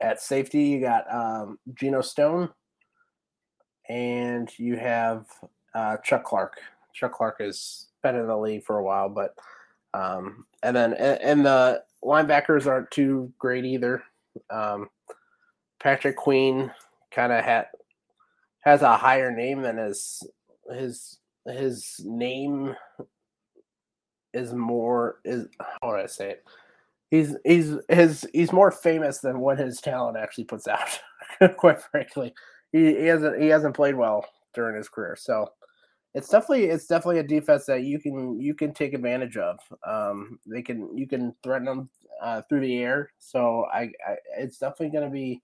at 0.02 0.20
safety, 0.20 0.64
you 0.64 0.82
got 0.82 1.14
um, 1.14 1.60
Geno 1.76 2.02
Stone, 2.02 2.50
and 3.88 4.50
you 4.58 4.78
have 4.78 5.28
uh, 5.76 5.98
Chuck 5.98 6.24
Clark. 6.24 6.60
Chuck 6.92 7.14
Clark 7.14 7.40
has 7.40 7.90
been 8.02 8.16
in 8.16 8.26
the 8.26 8.36
league 8.36 8.64
for 8.64 8.80
a 8.80 8.84
while, 8.84 9.08
but 9.08 9.36
um, 9.94 10.46
and 10.64 10.76
then 10.76 10.94
and 10.94 11.46
the 11.46 11.84
linebackers 12.04 12.68
aren't 12.68 12.92
too 12.92 13.32
great 13.38 13.66
either. 13.66 14.04
Um, 14.50 14.90
Patrick 15.82 16.16
Queen 16.16 16.72
kind 17.12 17.34
of 17.34 17.44
had 17.44 17.68
has 18.62 18.82
a 18.82 18.98
higher 18.98 19.32
name 19.32 19.62
than 19.62 19.78
his 19.78 20.24
his 20.74 21.18
his 21.46 22.00
name 22.04 22.76
is 24.34 24.54
more 24.54 25.18
is 25.26 25.48
how 25.60 25.90
would 25.90 26.00
I 26.00 26.06
say 26.06 26.32
it? 26.32 26.44
He's 27.10 27.36
he's 27.44 27.76
his 27.90 28.26
he's 28.34 28.54
more 28.54 28.72
famous 28.72 29.20
than 29.20 29.40
what 29.40 29.60
his 29.60 29.82
talent 29.82 30.18
actually 30.18 30.46
puts 30.46 30.68
out. 30.68 31.00
quite 31.58 31.82
frankly, 31.82 32.34
he, 32.72 32.96
he 32.96 33.06
hasn't 33.08 33.42
he 33.42 33.48
hasn't 33.48 33.76
played 33.76 33.96
well 33.96 34.26
during 34.54 34.76
his 34.76 34.88
career, 34.88 35.16
so 35.20 35.50
it's 36.14 36.28
definitely 36.28 36.66
it's 36.66 36.88
definitely 36.88 37.20
a 37.20 37.24
defense 37.24 37.66
that 37.66 37.84
you 37.84 38.00
can 38.00 38.40
you 38.40 38.54
can 38.54 38.74
take 38.74 38.94
advantage 38.94 39.38
of. 39.38 39.60
Um, 39.86 40.40
they 40.46 40.62
can 40.62 40.96
you 40.98 41.08
can 41.08 41.34
threaten 41.44 41.66
them 41.66 41.90
uh, 42.22 42.42
through 42.50 42.62
the 42.62 42.78
air, 42.80 43.12
so 43.20 43.66
I, 43.74 43.92
I 44.06 44.16
it's 44.38 44.58
definitely 44.58 44.90
going 44.90 45.06
to 45.06 45.14
be 45.14 45.42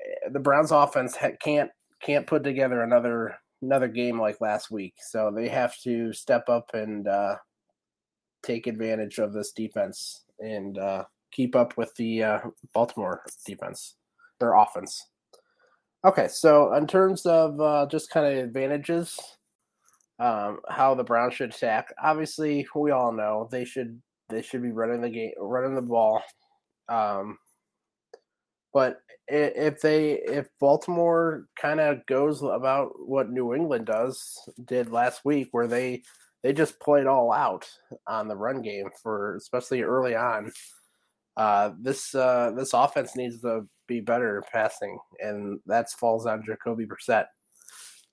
eh, 0.00 0.30
the 0.30 0.40
Browns 0.40 0.70
offense 0.70 1.16
can't 1.40 1.70
can't 2.02 2.26
put 2.26 2.44
together 2.44 2.82
another 2.82 3.36
another 3.60 3.88
game 3.88 4.20
like 4.20 4.40
last 4.40 4.70
week. 4.70 4.94
So 4.98 5.30
they 5.34 5.48
have 5.48 5.76
to 5.80 6.12
step 6.12 6.48
up 6.48 6.70
and 6.72 7.06
uh, 7.06 7.36
take 8.42 8.66
advantage 8.66 9.18
of 9.18 9.32
this 9.32 9.52
defense 9.52 10.24
and 10.40 10.78
uh, 10.78 11.04
keep 11.30 11.54
up 11.54 11.76
with 11.76 11.94
the 11.96 12.22
uh, 12.22 12.40
Baltimore 12.72 13.22
defense, 13.46 13.96
their 14.40 14.54
offense. 14.54 15.08
Okay, 16.04 16.26
so 16.26 16.74
in 16.74 16.86
terms 16.86 17.26
of 17.26 17.60
uh, 17.60 17.86
just 17.88 18.10
kind 18.10 18.26
of 18.26 18.44
advantages, 18.44 19.18
um, 20.22 20.60
how 20.68 20.94
the 20.94 21.02
Browns 21.02 21.34
should 21.34 21.50
attack. 21.50 21.92
Obviously, 22.02 22.66
we 22.76 22.92
all 22.92 23.12
know 23.12 23.48
they 23.50 23.64
should 23.64 24.00
they 24.28 24.40
should 24.40 24.62
be 24.62 24.70
running 24.70 25.00
the 25.00 25.10
game, 25.10 25.32
running 25.36 25.74
the 25.74 25.82
ball. 25.82 26.22
Um, 26.88 27.38
but 28.72 29.00
if 29.26 29.80
they 29.80 30.12
if 30.12 30.48
Baltimore 30.60 31.46
kind 31.60 31.80
of 31.80 32.06
goes 32.06 32.40
about 32.42 32.92
what 32.98 33.30
New 33.30 33.52
England 33.52 33.86
does 33.86 34.38
did 34.64 34.92
last 34.92 35.24
week, 35.24 35.48
where 35.50 35.66
they 35.66 36.02
they 36.44 36.52
just 36.52 36.78
played 36.78 37.06
all 37.06 37.32
out 37.32 37.68
on 38.06 38.28
the 38.28 38.36
run 38.36 38.62
game 38.62 38.90
for 39.02 39.36
especially 39.36 39.82
early 39.82 40.14
on. 40.14 40.52
Uh, 41.36 41.70
this 41.80 42.14
uh, 42.14 42.52
this 42.56 42.74
offense 42.74 43.16
needs 43.16 43.40
to 43.40 43.66
be 43.88 44.00
better 44.00 44.44
passing, 44.52 44.98
and 45.18 45.58
that 45.66 45.90
falls 45.90 46.26
on 46.26 46.44
Jacoby 46.44 46.86
Brissett. 46.86 47.24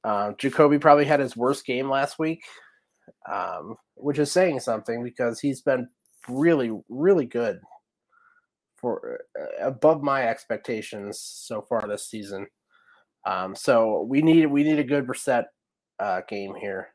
Uh, 0.03 0.31
Jacoby 0.37 0.79
probably 0.79 1.05
had 1.05 1.19
his 1.19 1.35
worst 1.35 1.65
game 1.65 1.89
last 1.89 2.19
week, 2.19 2.41
um, 3.31 3.75
which 3.95 4.19
is 4.19 4.31
saying 4.31 4.59
something 4.61 5.03
because 5.03 5.39
he's 5.39 5.61
been 5.61 5.87
really, 6.27 6.71
really 6.89 7.25
good 7.25 7.59
for 8.77 9.19
uh, 9.39 9.67
above 9.67 10.01
my 10.01 10.27
expectations 10.27 11.19
so 11.19 11.61
far 11.61 11.87
this 11.87 12.09
season. 12.09 12.47
Um, 13.25 13.55
so 13.55 14.03
we 14.09 14.21
need 14.21 14.45
we 14.47 14.63
need 14.63 14.79
a 14.79 14.83
good 14.83 15.07
reset 15.09 15.45
uh, 15.99 16.21
game 16.27 16.55
here 16.55 16.89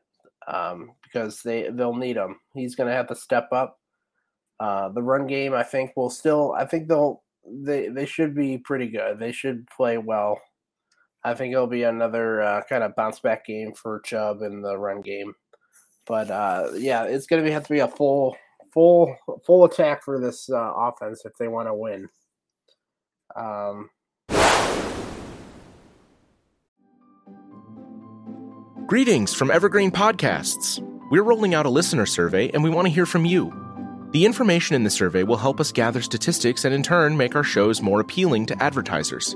um, 0.47 0.91
because 1.03 1.41
they 1.43 1.69
they'll 1.69 1.95
need 1.95 2.17
him. 2.17 2.37
He's 2.53 2.75
going 2.75 2.89
to 2.89 2.95
have 2.95 3.07
to 3.07 3.15
step 3.15 3.49
up. 3.51 3.77
Uh, 4.59 4.89
the 4.89 5.03
run 5.03 5.27
game, 5.27 5.53
I 5.53 5.63
think, 5.63 5.91
will 5.95 6.09
still. 6.09 6.53
I 6.57 6.65
think 6.65 6.87
they'll 6.87 7.23
they 7.45 7.89
they 7.89 8.05
should 8.05 8.35
be 8.35 8.57
pretty 8.57 8.87
good. 8.87 9.19
They 9.19 9.31
should 9.31 9.67
play 9.75 9.97
well. 9.97 10.39
I 11.25 11.33
think 11.33 11.53
it'll 11.53 11.65
be 11.65 11.81
another 11.81 12.39
uh, 12.39 12.61
kind 12.69 12.83
of 12.83 12.95
bounce 12.95 13.19
back 13.19 13.47
game 13.47 13.73
for 13.73 13.99
Chubb 14.01 14.43
in 14.43 14.61
the 14.61 14.77
run 14.77 15.01
game. 15.01 15.33
But 16.05 16.29
uh, 16.29 16.69
yeah, 16.75 17.05
it's 17.05 17.25
going 17.25 17.43
to 17.43 17.51
have 17.51 17.63
to 17.63 17.73
be 17.73 17.79
a 17.79 17.87
full 17.87 18.37
full 18.71 19.15
full 19.43 19.65
attack 19.65 20.03
for 20.03 20.21
this 20.21 20.47
uh, 20.51 20.71
offense 20.75 21.23
if 21.25 21.33
they 21.39 21.47
want 21.47 21.67
to 21.67 21.73
win. 21.73 22.07
Um, 23.35 23.89
Greetings 28.85 29.33
from 29.33 29.49
Evergreen 29.49 29.89
Podcasts. 29.89 30.79
We're 31.09 31.23
rolling 31.23 31.55
out 31.55 31.65
a 31.65 31.69
listener 31.69 32.05
survey 32.05 32.51
and 32.51 32.63
we 32.63 32.69
want 32.69 32.87
to 32.87 32.93
hear 32.93 33.07
from 33.07 33.25
you. 33.25 33.51
The 34.11 34.25
information 34.25 34.75
in 34.75 34.83
the 34.83 34.91
survey 34.91 35.23
will 35.23 35.37
help 35.37 35.59
us 35.59 35.71
gather 35.71 36.03
statistics 36.03 36.65
and 36.65 36.73
in 36.73 36.83
turn 36.83 37.17
make 37.17 37.35
our 37.35 37.43
shows 37.43 37.81
more 37.81 37.99
appealing 37.99 38.45
to 38.45 38.63
advertisers. 38.63 39.35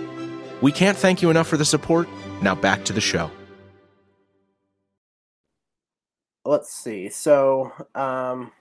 We 0.61 0.71
can't 0.71 0.97
thank 0.97 1.21
you 1.21 1.29
enough 1.29 1.47
for 1.47 1.57
the 1.57 1.65
support. 1.65 2.07
Now 2.41 2.55
back 2.55 2.85
to 2.85 2.93
the 2.93 3.01
show. 3.01 3.31
let's 6.51 6.73
see. 6.73 7.09
So, 7.09 7.71
um, 7.95 8.51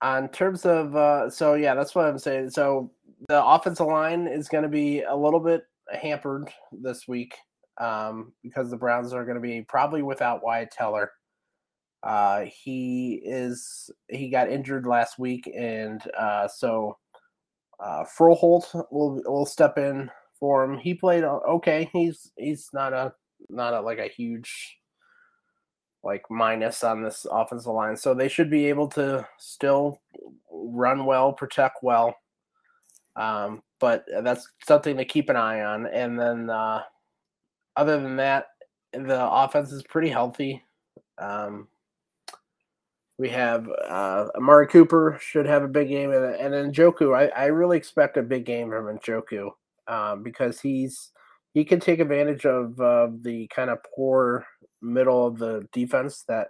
on 0.00 0.28
terms 0.28 0.64
of, 0.64 0.96
uh, 0.96 1.28
so 1.30 1.54
yeah, 1.54 1.74
that's 1.74 1.94
what 1.94 2.06
I'm 2.06 2.18
saying. 2.18 2.50
So 2.50 2.90
the 3.28 3.44
offensive 3.44 3.86
line 3.86 4.26
is 4.26 4.48
going 4.48 4.62
to 4.62 4.68
be 4.68 5.02
a 5.02 5.14
little 5.14 5.40
bit 5.40 5.64
hampered 5.92 6.50
this 6.72 7.06
week 7.06 7.34
um, 7.80 8.32
because 8.42 8.70
the 8.70 8.76
Browns 8.76 9.12
are 9.12 9.24
going 9.24 9.36
to 9.36 9.40
be 9.40 9.62
probably 9.62 10.02
without 10.02 10.44
Wyatt 10.44 10.70
Teller. 10.70 11.10
Uh, 12.02 12.46
he 12.46 13.20
is 13.24 13.90
he 14.08 14.28
got 14.28 14.50
injured 14.50 14.86
last 14.86 15.20
week, 15.20 15.48
and 15.56 16.02
uh, 16.18 16.48
so 16.48 16.98
uh, 17.82 18.04
Froholdt 18.04 18.86
will 18.90 19.20
will 19.26 19.46
step 19.46 19.76
in 19.76 20.10
for 20.38 20.64
him. 20.64 20.78
He 20.78 20.94
played 20.94 21.24
okay. 21.24 21.90
He's 21.92 22.30
he's 22.36 22.70
not 22.72 22.92
a 22.92 23.12
not 23.48 23.74
a 23.74 23.80
like 23.80 23.98
a 23.98 24.08
huge 24.08 24.78
like 26.04 26.24
minus 26.30 26.82
on 26.84 27.02
this 27.02 27.26
offensive 27.30 27.72
line. 27.72 27.96
So 27.96 28.14
they 28.14 28.28
should 28.28 28.50
be 28.50 28.66
able 28.66 28.88
to 28.88 29.26
still 29.38 30.00
run 30.50 31.06
well, 31.06 31.32
protect 31.32 31.78
well. 31.82 32.16
Um, 33.16 33.62
but 33.78 34.04
that's 34.22 34.48
something 34.66 34.96
to 34.96 35.04
keep 35.04 35.28
an 35.28 35.36
eye 35.36 35.62
on. 35.62 35.86
And 35.86 36.18
then 36.18 36.50
uh, 36.50 36.82
other 37.76 38.00
than 38.00 38.16
that, 38.16 38.46
the 38.92 39.28
offense 39.30 39.72
is 39.72 39.82
pretty 39.82 40.08
healthy. 40.08 40.62
Um, 41.18 41.68
we 43.22 43.28
have 43.28 43.68
uh, 43.88 44.26
Amari 44.34 44.66
Cooper 44.66 45.16
should 45.20 45.46
have 45.46 45.62
a 45.62 45.68
big 45.68 45.86
game, 45.86 46.10
and, 46.10 46.34
and 46.34 46.52
then 46.52 46.72
Njoku. 46.72 47.16
I, 47.16 47.28
I 47.40 47.46
really 47.46 47.76
expect 47.76 48.16
a 48.16 48.22
big 48.22 48.44
game 48.44 48.68
from 48.70 48.98
Njoku 48.98 49.50
um, 49.86 50.24
because 50.24 50.60
he's 50.60 51.12
he 51.54 51.64
can 51.64 51.78
take 51.78 52.00
advantage 52.00 52.44
of 52.46 52.80
uh, 52.80 53.10
the 53.20 53.46
kind 53.54 53.70
of 53.70 53.78
poor 53.94 54.44
middle 54.80 55.24
of 55.24 55.38
the 55.38 55.68
defense 55.72 56.24
that 56.26 56.48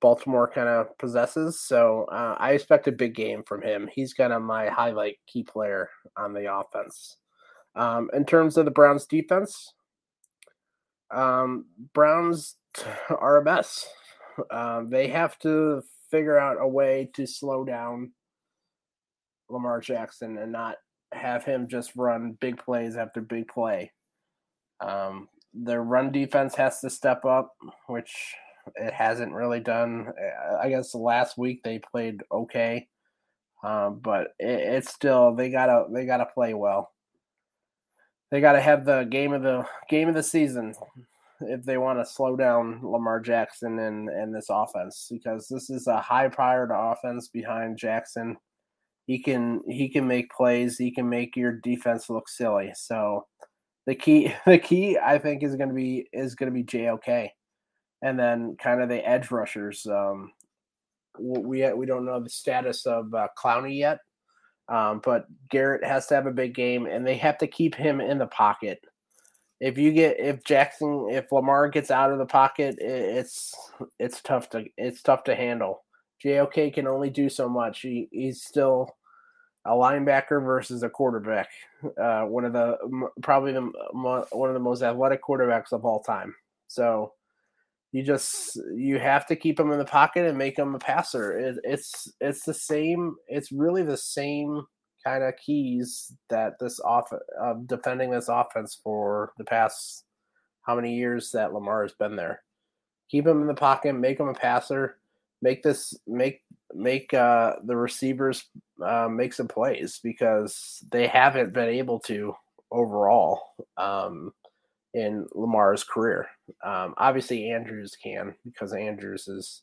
Baltimore 0.00 0.48
kind 0.48 0.68
of 0.68 0.96
possesses. 0.96 1.60
So 1.60 2.04
uh, 2.04 2.36
I 2.38 2.52
expect 2.52 2.86
a 2.86 2.92
big 2.92 3.16
game 3.16 3.42
from 3.42 3.60
him. 3.60 3.90
He's 3.92 4.14
kind 4.14 4.32
of 4.32 4.42
my 4.42 4.68
highlight 4.68 5.16
key 5.26 5.42
player 5.42 5.90
on 6.16 6.34
the 6.34 6.54
offense. 6.54 7.16
Um, 7.74 8.10
in 8.12 8.24
terms 8.24 8.56
of 8.56 8.64
the 8.64 8.70
Browns 8.70 9.06
defense, 9.06 9.74
um, 11.10 11.64
Browns 11.94 12.58
are 13.10 13.38
a 13.38 13.44
mess. 13.44 13.88
Uh, 14.50 14.82
they 14.88 15.08
have 15.08 15.38
to 15.40 15.82
figure 16.10 16.38
out 16.38 16.56
a 16.60 16.66
way 16.66 17.10
to 17.14 17.26
slow 17.26 17.64
down 17.64 18.12
Lamar 19.48 19.80
Jackson 19.80 20.38
and 20.38 20.52
not 20.52 20.76
have 21.12 21.44
him 21.44 21.68
just 21.68 21.92
run 21.96 22.36
big 22.40 22.58
plays 22.58 22.96
after 22.96 23.20
big 23.20 23.48
play. 23.48 23.92
Um, 24.80 25.28
their 25.52 25.82
run 25.82 26.12
defense 26.12 26.54
has 26.54 26.80
to 26.80 26.90
step 26.90 27.24
up, 27.24 27.54
which 27.88 28.34
it 28.76 28.92
hasn't 28.92 29.32
really 29.32 29.60
done. 29.60 30.08
I 30.60 30.68
guess 30.68 30.94
last 30.94 31.36
week 31.36 31.62
they 31.62 31.78
played 31.78 32.22
okay, 32.30 32.88
um, 33.64 34.00
but 34.02 34.28
it, 34.38 34.60
it's 34.60 34.92
still 34.92 35.34
they 35.34 35.50
gotta 35.50 35.86
they 35.92 36.06
gotta 36.06 36.26
play 36.26 36.54
well. 36.54 36.92
They 38.30 38.40
gotta 38.40 38.60
have 38.60 38.84
the 38.84 39.04
game 39.04 39.32
of 39.32 39.42
the 39.42 39.66
game 39.88 40.08
of 40.08 40.14
the 40.14 40.22
season 40.22 40.74
if 41.42 41.64
they 41.64 41.78
want 41.78 41.98
to 41.98 42.04
slow 42.04 42.36
down 42.36 42.80
Lamar 42.82 43.20
Jackson 43.20 43.78
and 43.78 44.08
and 44.08 44.34
this 44.34 44.48
offense 44.50 45.08
because 45.10 45.48
this 45.48 45.70
is 45.70 45.86
a 45.86 46.00
high 46.00 46.28
powered 46.28 46.70
offense 46.72 47.28
behind 47.28 47.78
Jackson. 47.78 48.36
he 49.06 49.18
can 49.18 49.60
he 49.68 49.88
can 49.88 50.06
make 50.06 50.30
plays. 50.30 50.78
He 50.78 50.90
can 50.90 51.08
make 51.08 51.36
your 51.36 51.52
defense 51.52 52.10
look 52.10 52.28
silly. 52.28 52.72
So 52.74 53.26
the 53.86 53.94
key 53.94 54.32
the 54.46 54.58
key 54.58 54.98
I 54.98 55.18
think 55.18 55.42
is 55.42 55.56
going 55.56 55.68
to 55.68 55.74
be 55.74 56.08
is 56.12 56.34
going 56.34 56.52
to 56.52 56.54
be 56.54 56.64
JOK, 56.64 57.30
and 58.02 58.18
then 58.18 58.56
kind 58.62 58.82
of 58.82 58.88
the 58.88 59.06
edge 59.06 59.30
rushers. 59.30 59.86
Um, 59.86 60.32
we 61.18 61.70
we 61.72 61.86
don't 61.86 62.04
know 62.04 62.20
the 62.20 62.30
status 62.30 62.86
of 62.86 63.12
uh, 63.14 63.28
Clowney 63.36 63.76
yet, 63.78 63.98
um, 64.68 65.00
but 65.04 65.26
Garrett 65.50 65.84
has 65.84 66.06
to 66.06 66.14
have 66.14 66.26
a 66.26 66.32
big 66.32 66.54
game, 66.54 66.86
and 66.86 67.06
they 67.06 67.16
have 67.16 67.38
to 67.38 67.46
keep 67.46 67.74
him 67.74 68.00
in 68.00 68.18
the 68.18 68.28
pocket. 68.28 68.80
If 69.60 69.76
you 69.76 69.92
get 69.92 70.18
if 70.18 70.42
Jackson 70.44 71.08
if 71.10 71.30
Lamar 71.30 71.68
gets 71.68 71.90
out 71.90 72.12
of 72.12 72.18
the 72.18 72.26
pocket, 72.26 72.76
it's 72.78 73.54
it's 73.98 74.22
tough 74.22 74.48
to 74.50 74.64
it's 74.76 75.02
tough 75.02 75.24
to 75.24 75.34
handle. 75.34 75.84
JOK 76.22 76.74
can 76.74 76.86
only 76.86 77.10
do 77.10 77.28
so 77.28 77.48
much. 77.48 77.80
He, 77.80 78.08
he's 78.10 78.42
still 78.42 78.94
a 79.64 79.70
linebacker 79.70 80.44
versus 80.44 80.82
a 80.82 80.88
quarterback. 80.88 81.48
Uh, 82.00 82.22
one 82.22 82.44
of 82.44 82.52
the 82.52 82.76
probably 83.22 83.52
the 83.52 83.70
one 83.92 84.48
of 84.48 84.54
the 84.54 84.60
most 84.60 84.82
athletic 84.82 85.22
quarterbacks 85.22 85.72
of 85.72 85.84
all 85.84 86.02
time. 86.02 86.34
So 86.68 87.12
you 87.92 88.02
just 88.02 88.58
you 88.74 88.98
have 88.98 89.26
to 89.26 89.36
keep 89.36 89.58
him 89.58 89.72
in 89.72 89.78
the 89.78 89.84
pocket 89.84 90.26
and 90.26 90.38
make 90.38 90.58
him 90.58 90.74
a 90.74 90.78
passer. 90.78 91.38
It, 91.38 91.58
it's 91.64 92.12
it's 92.20 92.44
the 92.44 92.54
same. 92.54 93.16
It's 93.28 93.52
really 93.52 93.82
the 93.82 93.96
same 93.96 94.64
kind 95.04 95.24
of 95.24 95.34
keys 95.36 96.12
that 96.28 96.58
this 96.58 96.80
off 96.80 97.12
uh, 97.12 97.54
defending 97.66 98.10
this 98.10 98.28
offense 98.28 98.78
for 98.82 99.32
the 99.38 99.44
past 99.44 100.04
how 100.62 100.74
many 100.74 100.94
years 100.94 101.32
that 101.32 101.52
Lamar 101.52 101.82
has 101.82 101.92
been 101.92 102.16
there. 102.16 102.42
Keep 103.10 103.26
him 103.26 103.40
in 103.40 103.46
the 103.46 103.54
pocket, 103.54 103.94
make 103.94 104.20
him 104.20 104.28
a 104.28 104.34
passer, 104.34 104.98
make 105.42 105.62
this 105.62 105.94
make 106.06 106.42
make 106.74 107.12
uh, 107.14 107.56
the 107.64 107.76
receivers 107.76 108.44
uh, 108.84 109.08
make 109.08 109.32
some 109.32 109.48
plays 109.48 110.00
because 110.02 110.82
they 110.92 111.06
haven't 111.06 111.52
been 111.52 111.68
able 111.68 111.98
to 112.00 112.34
overall 112.70 113.54
um, 113.76 114.32
in 114.94 115.26
Lamar's 115.34 115.84
career. 115.84 116.28
Um, 116.64 116.94
obviously, 116.98 117.50
Andrews 117.50 117.96
can 118.02 118.34
because 118.44 118.72
Andrews 118.72 119.28
is 119.28 119.62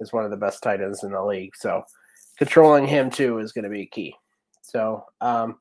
is 0.00 0.12
one 0.12 0.24
of 0.24 0.30
the 0.30 0.36
best 0.36 0.62
tight 0.62 0.80
ends 0.80 1.04
in 1.04 1.12
the 1.12 1.24
league. 1.24 1.56
So 1.56 1.84
controlling 2.38 2.86
him 2.86 3.10
too 3.10 3.38
is 3.38 3.52
going 3.52 3.64
to 3.64 3.70
be 3.70 3.86
key. 3.86 4.14
So 4.64 5.04
um, 5.20 5.58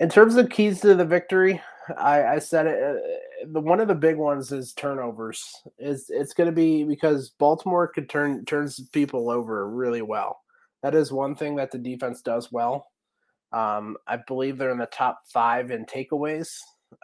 in 0.00 0.08
terms 0.08 0.36
of 0.36 0.48
keys 0.48 0.80
to 0.80 0.94
the 0.94 1.04
victory, 1.04 1.60
I, 1.98 2.24
I 2.24 2.38
said 2.38 2.66
it. 2.66 2.82
Uh, 2.82 3.48
the 3.52 3.60
one 3.60 3.78
of 3.78 3.88
the 3.88 3.94
big 3.94 4.16
ones 4.16 4.50
is 4.50 4.72
turnovers. 4.72 5.44
Is 5.78 6.06
it's 6.08 6.32
going 6.32 6.48
to 6.48 6.54
be 6.54 6.82
because 6.82 7.30
Baltimore 7.38 7.86
could 7.86 8.08
turn 8.08 8.44
turns 8.46 8.80
people 8.92 9.30
over 9.30 9.68
really 9.68 10.02
well. 10.02 10.40
That 10.82 10.94
is 10.94 11.12
one 11.12 11.34
thing 11.34 11.56
that 11.56 11.70
the 11.70 11.78
defense 11.78 12.22
does 12.22 12.50
well. 12.50 12.88
Um, 13.52 13.96
I 14.06 14.18
believe 14.26 14.58
they're 14.58 14.70
in 14.70 14.78
the 14.78 14.86
top 14.86 15.20
five 15.32 15.70
in 15.70 15.84
takeaways. 15.84 16.48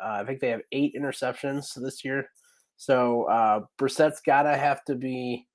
Uh, 0.03 0.19
I 0.21 0.25
think 0.25 0.41
they 0.41 0.49
have 0.49 0.63
eight 0.73 0.95
interceptions 0.99 1.67
this 1.77 2.05
year. 2.05 2.29
So 2.77 3.25
uh, 3.25 3.61
Brissett's 3.79 4.21
got 4.21 4.45
to 4.45 4.57
have 4.57 4.85
to 4.87 4.95
be. 4.95 5.47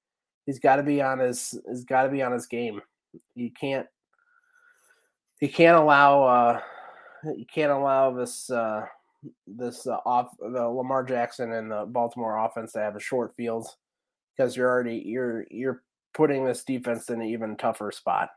He's 0.45 0.59
got 0.59 0.77
to 0.77 0.83
be 0.83 1.01
on 1.01 1.19
his. 1.19 1.59
He's 1.67 1.83
got 1.83 2.03
to 2.03 2.09
be 2.09 2.21
on 2.21 2.31
his 2.31 2.45
game. 2.45 2.81
You 3.35 3.49
can't. 3.59 3.87
He 5.39 5.47
can't 5.47 5.77
allow. 5.77 6.23
Uh, 6.23 6.61
you 7.35 7.45
can't 7.45 7.71
allow 7.71 8.13
this. 8.13 8.49
Uh, 8.49 8.85
this 9.47 9.87
uh, 9.87 9.97
off 10.05 10.29
the 10.39 10.67
Lamar 10.67 11.03
Jackson 11.03 11.53
and 11.53 11.71
the 11.71 11.85
Baltimore 11.85 12.37
offense 12.37 12.73
to 12.73 12.79
have 12.79 12.95
a 12.95 12.99
short 12.99 13.35
field 13.35 13.67
because 14.35 14.55
you're 14.55 14.69
already 14.69 15.03
you're 15.05 15.45
you're 15.49 15.83
putting 16.13 16.45
this 16.45 16.63
defense 16.63 17.09
in 17.09 17.21
an 17.21 17.27
even 17.27 17.57
tougher 17.57 17.91
spot. 17.91 18.29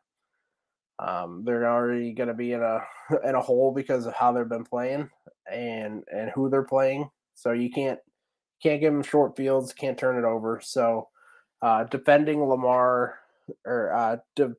Um, 0.98 1.42
they're 1.44 1.66
already 1.66 2.12
going 2.12 2.28
to 2.28 2.34
be 2.34 2.52
in 2.52 2.62
a 2.62 2.80
in 3.28 3.34
a 3.34 3.40
hole 3.40 3.72
because 3.72 4.06
of 4.06 4.14
how 4.14 4.32
they've 4.32 4.48
been 4.48 4.64
playing 4.64 5.08
and 5.50 6.04
and 6.12 6.30
who 6.34 6.50
they're 6.50 6.62
playing. 6.62 7.08
So 7.34 7.52
you 7.52 7.70
can't 7.70 7.98
can't 8.62 8.80
give 8.80 8.92
them 8.92 9.02
short 9.02 9.36
fields, 9.36 9.72
can't 9.72 9.98
turn 9.98 10.18
it 10.18 10.26
over. 10.26 10.60
So 10.62 11.08
uh, 11.62 11.84
defending 11.84 12.44
Lamar 12.44 13.18
or 13.64 13.92
uh, 13.92 14.16
de- 14.36 14.56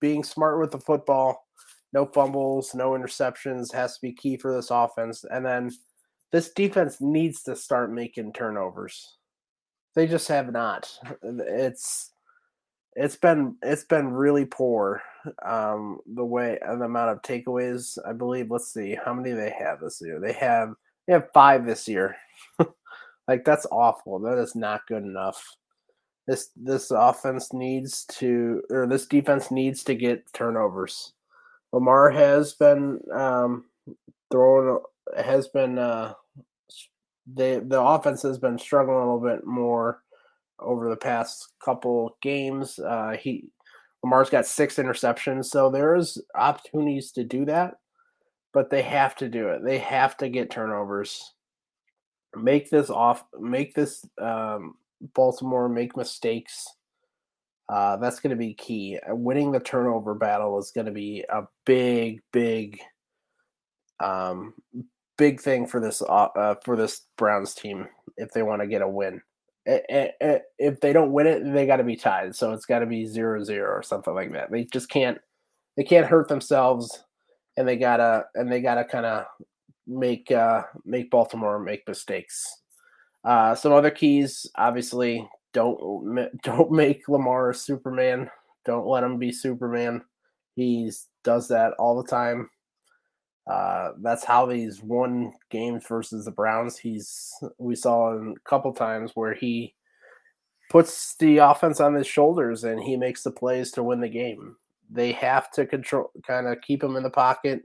being 0.00 0.24
smart 0.24 0.60
with 0.60 0.72
the 0.72 0.78
football 0.78 1.45
no 1.96 2.04
fumbles, 2.04 2.74
no 2.74 2.90
interceptions 2.90 3.72
has 3.72 3.94
to 3.94 4.02
be 4.02 4.12
key 4.12 4.36
for 4.36 4.54
this 4.54 4.70
offense. 4.70 5.24
And 5.30 5.44
then 5.46 5.70
this 6.30 6.50
defense 6.50 7.00
needs 7.00 7.42
to 7.44 7.56
start 7.56 7.90
making 7.90 8.34
turnovers. 8.34 9.16
They 9.94 10.06
just 10.06 10.28
have 10.28 10.52
not. 10.52 10.92
It's 11.22 12.10
it's 12.96 13.16
been 13.16 13.56
it's 13.62 13.84
been 13.84 14.08
really 14.08 14.44
poor. 14.44 15.02
Um, 15.42 16.00
the 16.06 16.24
way 16.24 16.58
the 16.60 16.84
amount 16.84 17.12
of 17.12 17.22
takeaways, 17.22 17.96
I 18.06 18.12
believe. 18.12 18.50
Let's 18.50 18.74
see 18.74 18.98
how 19.02 19.14
many 19.14 19.32
they 19.32 19.54
have 19.58 19.80
this 19.80 20.02
year. 20.04 20.20
They 20.20 20.34
have 20.34 20.74
they 21.06 21.14
have 21.14 21.30
five 21.32 21.64
this 21.64 21.88
year. 21.88 22.14
like 23.26 23.42
that's 23.46 23.66
awful. 23.72 24.18
That 24.18 24.36
is 24.36 24.54
not 24.54 24.86
good 24.86 25.02
enough. 25.02 25.42
This 26.26 26.50
this 26.56 26.90
offense 26.90 27.54
needs 27.54 28.04
to 28.18 28.60
or 28.68 28.86
this 28.86 29.06
defense 29.06 29.50
needs 29.50 29.82
to 29.84 29.94
get 29.94 30.30
turnovers. 30.34 31.14
Lamar 31.72 32.10
has 32.10 32.54
been 32.54 33.00
um, 33.12 33.64
throwing 34.30 34.80
has 35.16 35.48
been 35.48 35.78
uh, 35.78 36.14
the 37.32 37.64
the 37.66 37.80
offense 37.80 38.22
has 38.22 38.38
been 38.38 38.58
struggling 38.58 38.96
a 38.96 39.14
little 39.14 39.20
bit 39.20 39.46
more 39.46 40.02
over 40.58 40.88
the 40.88 40.96
past 40.96 41.52
couple 41.64 42.16
games. 42.22 42.78
Uh, 42.78 43.16
he 43.18 43.48
Lamar's 44.02 44.30
got 44.30 44.46
six 44.46 44.76
interceptions, 44.76 45.46
so 45.46 45.70
there's 45.70 46.18
opportunities 46.34 47.12
to 47.12 47.24
do 47.24 47.44
that, 47.46 47.74
but 48.52 48.70
they 48.70 48.82
have 48.82 49.16
to 49.16 49.28
do 49.28 49.48
it. 49.48 49.64
They 49.64 49.78
have 49.78 50.16
to 50.18 50.28
get 50.28 50.50
turnovers. 50.50 51.32
Make 52.34 52.70
this 52.70 52.90
off. 52.90 53.24
Make 53.40 53.74
this 53.74 54.04
um, 54.20 54.74
Baltimore 55.14 55.68
make 55.68 55.96
mistakes 55.96 56.66
uh, 57.68 57.96
that's 57.96 58.20
going 58.20 58.30
to 58.30 58.36
be 58.36 58.54
key. 58.54 58.98
Uh, 58.98 59.14
winning 59.14 59.52
the 59.52 59.60
turnover 59.60 60.14
battle 60.14 60.58
is 60.58 60.70
going 60.70 60.86
to 60.86 60.92
be 60.92 61.24
a 61.28 61.42
big, 61.64 62.20
big, 62.32 62.80
um, 64.00 64.54
big 65.18 65.40
thing 65.40 65.66
for 65.66 65.80
this 65.80 66.02
uh, 66.02 66.28
uh 66.36 66.54
for 66.62 66.76
this 66.76 67.02
Browns 67.16 67.54
team 67.54 67.88
if 68.18 68.30
they 68.32 68.42
want 68.42 68.60
to 68.60 68.68
get 68.68 68.82
a 68.82 68.88
win. 68.88 69.20
If 69.64 70.80
they 70.80 70.92
don't 70.92 71.12
win 71.12 71.26
it, 71.26 71.52
they 71.52 71.66
got 71.66 71.78
to 71.78 71.84
be 71.84 71.96
tied. 71.96 72.36
So 72.36 72.52
it's 72.52 72.66
got 72.66 72.80
to 72.80 72.86
be 72.86 73.04
zero 73.04 73.42
zero 73.42 73.70
or 73.70 73.82
something 73.82 74.14
like 74.14 74.32
that. 74.32 74.50
They 74.50 74.64
just 74.64 74.88
can't 74.88 75.18
they 75.76 75.84
can't 75.84 76.06
hurt 76.06 76.28
themselves, 76.28 77.02
and 77.56 77.66
they 77.66 77.76
gotta 77.76 78.26
and 78.34 78.50
they 78.50 78.60
gotta 78.60 78.84
kind 78.84 79.06
of 79.06 79.24
make 79.86 80.30
uh, 80.30 80.62
make 80.84 81.10
Baltimore 81.10 81.58
make 81.58 81.86
mistakes. 81.88 82.62
Uh, 83.24 83.56
some 83.56 83.72
other 83.72 83.90
keys, 83.90 84.48
obviously, 84.54 85.28
don't 85.56 86.42
don't 86.42 86.70
make 86.70 87.08
Lamar 87.08 87.50
a 87.50 87.54
Superman. 87.54 88.30
Don't 88.66 88.86
let 88.86 89.02
him 89.02 89.18
be 89.18 89.32
Superman. 89.32 90.02
He 90.54 90.92
does 91.24 91.48
that 91.48 91.72
all 91.78 92.00
the 92.00 92.08
time. 92.08 92.50
Uh, 93.50 93.92
that's 94.02 94.24
how 94.24 94.48
he's 94.48 94.82
won 94.82 95.32
games 95.50 95.84
versus 95.88 96.24
the 96.24 96.30
Browns. 96.30 96.76
He's 96.76 97.32
we 97.58 97.74
saw 97.74 98.12
him 98.12 98.34
a 98.36 98.48
couple 98.48 98.72
times 98.72 99.12
where 99.14 99.34
he 99.34 99.74
puts 100.68 101.14
the 101.16 101.38
offense 101.38 101.80
on 101.80 101.94
his 101.94 102.06
shoulders 102.06 102.64
and 102.64 102.82
he 102.82 102.96
makes 102.96 103.22
the 103.22 103.30
plays 103.30 103.70
to 103.72 103.82
win 103.82 104.00
the 104.00 104.08
game. 104.08 104.56
They 104.90 105.12
have 105.12 105.50
to 105.52 105.64
control, 105.64 106.10
kind 106.26 106.48
of 106.48 106.60
keep 106.60 106.82
him 106.82 106.96
in 106.96 107.02
the 107.02 107.10
pocket, 107.10 107.62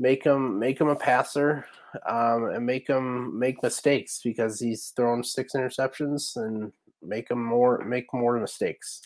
make 0.00 0.24
him 0.24 0.58
make 0.58 0.80
him 0.80 0.88
a 0.88 0.96
passer, 0.96 1.64
um, 2.08 2.46
and 2.46 2.66
make 2.66 2.88
him 2.88 3.38
make 3.38 3.62
mistakes 3.62 4.20
because 4.24 4.58
he's 4.58 4.92
thrown 4.96 5.22
six 5.22 5.52
interceptions 5.54 6.36
and 6.36 6.72
make 7.02 7.28
them 7.28 7.42
more 7.42 7.84
make 7.84 8.06
more 8.12 8.38
mistakes. 8.38 9.02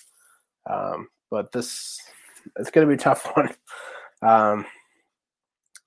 Um, 0.68 1.08
but 1.30 1.52
this 1.52 2.00
it's 2.56 2.70
going 2.70 2.86
to 2.86 2.90
be 2.90 3.00
a 3.00 3.02
tough 3.02 3.26
one. 3.34 3.54
Um, 4.22 4.66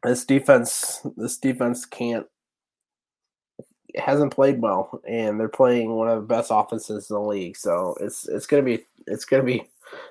this 0.04 0.26
defense 0.26 1.06
this 1.18 1.38
defense 1.38 1.86
can't 1.86 2.28
hasn't 3.98 4.34
played 4.34 4.62
well, 4.62 5.02
and 5.08 5.40
they're 5.40 5.48
playing 5.48 5.92
one 5.92 6.10
of 6.10 6.16
the 6.18 6.28
best 6.28 6.52
offenses 6.52 7.10
in 7.10 7.16
the 7.16 7.22
league. 7.22 7.58
So 7.58 7.96
it's 8.00 8.28
it's 8.28 8.48
gonna 8.48 8.64
be 8.64 8.86
it's 9.08 9.26
gonna 9.26 9.44
be 9.44 9.64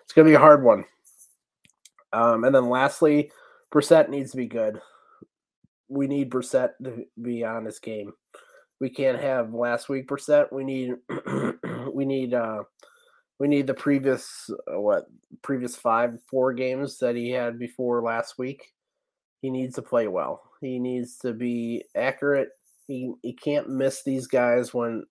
it's 0.02 0.12
gonna 0.14 0.28
be 0.28 0.34
a 0.34 0.38
hard 0.38 0.62
one. 0.62 0.84
Um, 2.12 2.44
and 2.44 2.54
then 2.54 2.68
lastly, 2.68 3.30
Brissett 3.72 4.08
needs 4.08 4.30
to 4.30 4.36
be 4.36 4.46
good. 4.46 4.80
We 5.88 6.06
need 6.06 6.30
Brissett 6.30 6.70
to 6.84 7.04
be 7.20 7.44
on 7.44 7.64
this 7.64 7.78
game. 7.78 8.12
We 8.80 8.88
can't 8.88 9.20
have 9.20 9.52
last 9.52 9.88
week 9.88 10.08
Brissett. 10.08 10.52
We 10.52 10.64
need 10.64 10.94
we 11.94 12.04
need 12.04 12.34
uh 12.34 12.62
we 13.38 13.48
need 13.48 13.66
the 13.66 13.74
previous 13.74 14.50
uh, 14.72 14.80
what 14.80 15.06
previous 15.42 15.76
five 15.76 16.18
four 16.30 16.52
games 16.52 16.98
that 16.98 17.16
he 17.16 17.30
had 17.30 17.58
before 17.58 18.02
last 18.02 18.38
week. 18.38 18.72
He 19.40 19.50
needs 19.50 19.74
to 19.74 19.82
play 19.82 20.08
well. 20.08 20.42
He 20.60 20.78
needs 20.78 21.18
to 21.18 21.32
be 21.32 21.84
accurate. 21.94 22.50
He 22.86 23.12
he 23.22 23.32
can't 23.32 23.68
miss 23.68 24.02
these 24.02 24.26
guys 24.26 24.72
when 24.72 25.04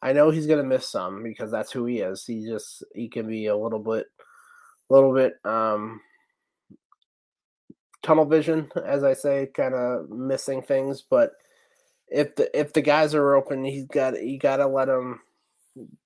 I 0.00 0.12
know 0.12 0.30
he's 0.30 0.46
gonna 0.46 0.62
miss 0.62 0.88
some 0.88 1.22
because 1.22 1.50
that's 1.50 1.72
who 1.72 1.86
he 1.86 1.98
is. 1.98 2.24
He 2.24 2.46
just 2.46 2.84
he 2.94 3.08
can 3.08 3.26
be 3.26 3.46
a 3.46 3.56
little 3.56 3.80
bit 3.80 4.06
a 4.90 4.94
little 4.94 5.14
bit 5.14 5.34
um 5.44 6.00
tunnel 8.02 8.24
vision, 8.24 8.70
as 8.86 9.04
I 9.04 9.12
say, 9.12 9.48
kind 9.54 9.74
of 9.74 10.08
missing 10.10 10.62
things. 10.62 11.02
But 11.02 11.32
if 12.08 12.34
the 12.36 12.58
if 12.58 12.72
the 12.72 12.82
guys 12.82 13.14
are 13.14 13.34
open, 13.34 13.64
he's 13.64 13.86
got 13.86 14.22
you 14.22 14.38
got 14.38 14.56
to 14.56 14.66
let 14.66 14.86
them 14.86 15.20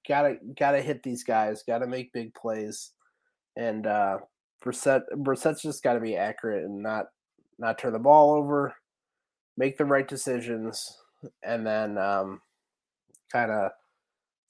gotta 0.06 0.37
gotta 0.58 0.80
hit 0.80 1.02
these 1.02 1.24
guys, 1.24 1.64
gotta 1.66 1.87
make 1.87 2.12
big 2.12 2.35
plays, 2.35 2.92
and 3.56 3.87
uh, 3.87 4.18
Brissett 4.64 5.02
Brissett's 5.16 5.62
just 5.62 5.82
got 5.82 5.94
to 5.94 6.00
be 6.00 6.16
accurate 6.16 6.64
and 6.64 6.82
not 6.82 7.06
not 7.58 7.78
turn 7.78 7.92
the 7.92 7.98
ball 7.98 8.32
over, 8.32 8.74
make 9.56 9.76
the 9.76 9.85
right 9.85 10.06
decisions, 10.06 10.98
and 11.42 11.66
then 11.66 11.98
um, 11.98 12.40
kind 13.30 13.50
of 13.50 13.72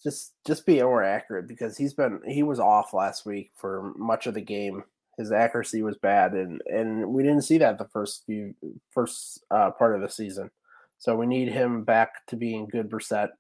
just 0.02 0.35
just 0.46 0.66
be 0.66 0.82
more 0.82 1.02
accurate 1.02 1.46
because 1.46 1.76
he's 1.76 1.94
been 1.94 2.20
he 2.26 2.42
was 2.42 2.61
off 2.61 2.92
last 2.92 3.24
week 3.24 3.50
for 3.56 3.92
much 3.96 4.26
of 4.26 4.35
the 4.35 4.40
game. 4.40 4.82
His 5.18 5.32
accuracy 5.32 5.82
was 5.82 5.96
bad, 5.98 6.32
and 6.32 6.61
and 6.66 7.06
we 7.06 7.22
didn't 7.22 7.42
see 7.42 7.58
that 7.58 7.78
the 7.78 7.88
first 7.88 8.24
few 8.26 8.54
first 8.90 9.44
uh, 9.50 9.70
part 9.70 9.94
of 9.94 10.02
the 10.02 10.08
season. 10.08 10.50
So 10.98 11.16
we 11.16 11.26
need 11.26 11.48
him 11.48 11.82
back 11.82 12.26
to 12.28 12.37
being 12.37 12.68
good 12.68 12.88
Brissett 12.88 13.30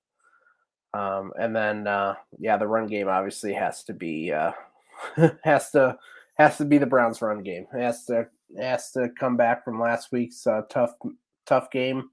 um, 0.94 1.32
and 1.38 1.54
then 1.54 1.86
uh, 1.86 2.14
yeah, 2.38 2.56
the 2.56 2.66
run 2.66 2.86
game 2.86 3.08
obviously 3.08 3.52
has 3.52 3.82
to 3.84 3.94
be 3.94 4.32
uh, 4.32 4.52
has 5.44 5.70
to 5.70 5.96
has 6.34 6.58
to 6.58 6.64
be 6.64 6.78
the 6.78 6.86
Browns 6.86 7.22
run 7.22 7.42
game. 7.42 7.66
It 7.74 7.80
has 7.80 8.04
to 8.06 8.28
has 8.58 8.90
to 8.92 9.08
come 9.18 9.36
back 9.36 9.64
from 9.64 9.80
last 9.80 10.12
week's 10.12 10.46
uh, 10.46 10.62
tough 10.68 10.94
tough 11.46 11.70
game, 11.70 12.10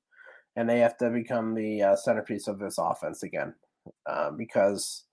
and 0.55 0.69
they 0.69 0.79
have 0.79 0.97
to 0.99 1.09
become 1.09 1.53
the 1.53 1.81
uh, 1.81 1.95
centerpiece 1.95 2.47
of 2.47 2.59
this 2.59 2.77
offense 2.77 3.23
again. 3.23 3.53
Uh, 4.05 4.31
because 4.31 5.03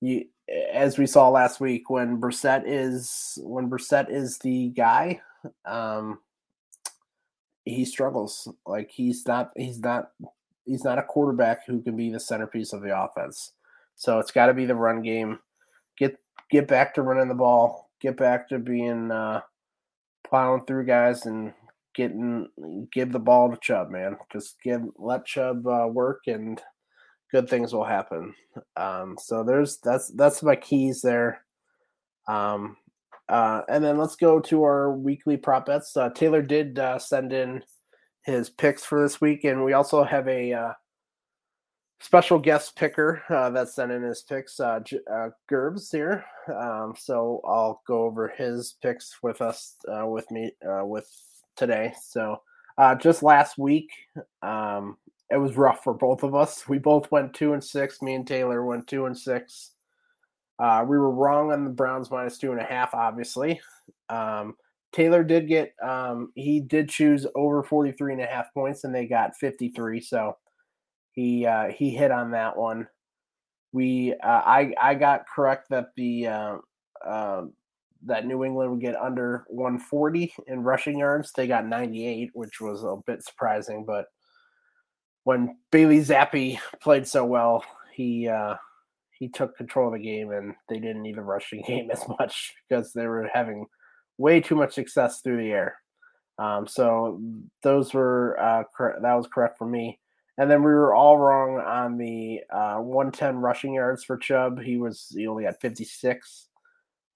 you, 0.00 0.24
as 0.72 0.98
we 0.98 1.06
saw 1.06 1.28
last 1.28 1.60
week, 1.60 1.90
when 1.90 2.20
Brissett 2.20 2.62
is 2.66 3.38
when 3.42 3.68
Brissett 3.68 4.10
is 4.10 4.38
the 4.38 4.68
guy, 4.68 5.20
um, 5.64 6.20
he 7.64 7.84
struggles. 7.84 8.48
Like 8.64 8.90
he's 8.90 9.26
not 9.26 9.50
he's 9.56 9.80
not 9.80 10.10
he's 10.66 10.84
not 10.84 10.98
a 10.98 11.02
quarterback 11.02 11.66
who 11.66 11.80
can 11.80 11.96
be 11.96 12.10
the 12.10 12.20
centerpiece 12.20 12.72
of 12.72 12.82
the 12.82 12.98
offense. 12.98 13.52
So 13.94 14.18
it's 14.18 14.30
got 14.30 14.46
to 14.46 14.54
be 14.54 14.66
the 14.66 14.74
run 14.74 15.02
game. 15.02 15.38
Get 15.98 16.18
get 16.50 16.68
back 16.68 16.94
to 16.94 17.02
running 17.02 17.28
the 17.28 17.34
ball. 17.34 17.90
Get 18.00 18.16
back 18.16 18.48
to 18.50 18.58
being 18.58 19.10
uh, 19.10 19.40
plowing 20.28 20.64
through 20.66 20.86
guys 20.86 21.24
and 21.26 21.54
getting 21.94 22.48
give 22.92 23.12
the 23.12 23.18
ball 23.18 23.50
to 23.50 23.56
Chubb, 23.60 23.90
man. 23.90 24.16
Just 24.32 24.60
give 24.62 24.82
let 24.96 25.24
Chubb 25.24 25.66
uh, 25.66 25.88
work 25.90 26.22
and 26.26 26.60
good 27.32 27.48
things 27.48 27.72
will 27.72 27.84
happen. 27.84 28.34
Um, 28.76 29.16
so 29.18 29.42
there's 29.42 29.78
that's 29.78 30.08
that's 30.08 30.42
my 30.42 30.56
keys 30.56 31.00
there. 31.00 31.42
Um, 32.28 32.76
uh, 33.28 33.62
and 33.68 33.82
then 33.82 33.98
let's 33.98 34.16
go 34.16 34.38
to 34.40 34.62
our 34.62 34.92
weekly 34.92 35.36
prop 35.36 35.66
bets. 35.66 35.96
Uh, 35.96 36.10
Taylor 36.10 36.42
did 36.42 36.78
uh, 36.78 36.98
send 36.98 37.32
in 37.32 37.62
his 38.26 38.50
picks 38.50 38.84
for 38.84 39.00
this 39.00 39.20
week, 39.20 39.44
and 39.44 39.64
we 39.64 39.72
also 39.72 40.02
have 40.02 40.26
a 40.26 40.52
uh, 40.52 40.72
special 42.00 42.40
guest 42.40 42.76
picker 42.76 43.22
uh, 43.30 43.48
that 43.50 43.68
sent 43.68 43.92
in 43.92 44.02
his 44.02 44.22
picks, 44.22 44.58
uh, 44.58 44.80
uh, 45.10 45.28
Gerbs 45.48 45.90
here. 45.92 46.24
Um, 46.52 46.94
so 46.98 47.40
I'll 47.46 47.82
go 47.86 48.02
over 48.02 48.28
his 48.36 48.74
picks 48.82 49.22
with 49.22 49.40
us, 49.40 49.76
uh, 49.88 50.06
with 50.06 50.28
me, 50.32 50.50
uh, 50.68 50.84
with 50.84 51.08
today. 51.56 51.94
So 52.02 52.42
uh, 52.76 52.96
just 52.96 53.22
last 53.22 53.58
week, 53.58 53.90
um, 54.42 54.96
it 55.30 55.36
was 55.36 55.56
rough 55.56 55.84
for 55.84 55.94
both 55.94 56.24
of 56.24 56.34
us. 56.34 56.68
We 56.68 56.78
both 56.78 57.10
went 57.12 57.32
two 57.32 57.52
and 57.52 57.62
six. 57.62 58.02
Me 58.02 58.14
and 58.14 58.26
Taylor 58.26 58.64
went 58.64 58.88
two 58.88 59.06
and 59.06 59.16
six. 59.16 59.70
We 60.58 60.98
were 60.98 61.12
wrong 61.12 61.52
on 61.52 61.64
the 61.64 61.70
Browns 61.70 62.10
minus 62.10 62.38
two 62.38 62.50
and 62.50 62.60
a 62.60 62.64
half, 62.64 62.92
obviously. 62.92 63.60
Um, 64.08 64.56
Taylor 64.96 65.22
did 65.22 65.46
get 65.46 65.74
um, 65.82 66.32
he 66.34 66.58
did 66.58 66.88
choose 66.88 67.26
over 67.34 67.62
43 67.62 68.14
and 68.14 68.22
a 68.22 68.26
half 68.26 68.46
points 68.54 68.84
and 68.84 68.94
they 68.94 69.06
got 69.06 69.36
53 69.36 70.00
so 70.00 70.38
he 71.12 71.44
uh, 71.44 71.68
he 71.68 71.90
hit 71.90 72.10
on 72.10 72.30
that 72.30 72.56
one. 72.56 72.88
We 73.72 74.14
uh, 74.14 74.42
I 74.44 74.72
I 74.80 74.94
got 74.94 75.28
correct 75.28 75.68
that 75.68 75.88
the 75.96 76.28
uh, 76.28 76.56
uh, 77.06 77.44
that 78.06 78.26
New 78.26 78.42
England 78.42 78.70
would 78.70 78.80
get 78.80 78.96
under 78.96 79.44
140 79.48 80.32
in 80.46 80.62
rushing 80.62 80.98
yards. 80.98 81.30
They 81.32 81.46
got 81.46 81.66
98 81.66 82.30
which 82.32 82.62
was 82.62 82.82
a 82.82 82.96
bit 83.06 83.22
surprising 83.22 83.84
but 83.84 84.06
when 85.24 85.58
Bailey 85.72 86.00
Zappe 86.00 86.58
played 86.80 87.06
so 87.06 87.26
well 87.26 87.62
he 87.92 88.28
uh, 88.28 88.54
he 89.10 89.28
took 89.28 89.58
control 89.58 89.88
of 89.88 90.00
the 90.00 90.06
game 90.06 90.30
and 90.30 90.54
they 90.70 90.78
didn't 90.78 91.02
need 91.02 91.16
the 91.16 91.22
rushing 91.22 91.62
game 91.66 91.90
as 91.90 92.02
much 92.18 92.54
because 92.66 92.94
they 92.94 93.06
were 93.06 93.28
having 93.34 93.66
way 94.18 94.40
too 94.40 94.54
much 94.54 94.74
success 94.74 95.20
through 95.20 95.38
the 95.38 95.50
air. 95.50 95.76
Um, 96.38 96.66
so 96.66 97.20
those 97.62 97.94
were 97.94 98.38
uh, 98.40 98.64
cor- 98.76 98.98
that 99.00 99.14
was 99.14 99.26
correct 99.32 99.58
for 99.58 99.66
me. 99.66 99.98
And 100.38 100.50
then 100.50 100.62
we 100.62 100.70
were 100.70 100.94
all 100.94 101.16
wrong 101.16 101.58
on 101.60 101.96
the 101.96 102.40
uh, 102.52 102.76
110 102.76 103.36
rushing 103.36 103.74
yards 103.74 104.04
for 104.04 104.18
Chubb. 104.18 104.60
He 104.60 104.76
was 104.76 105.12
he 105.14 105.26
only 105.26 105.44
had 105.44 105.58
56. 105.60 106.48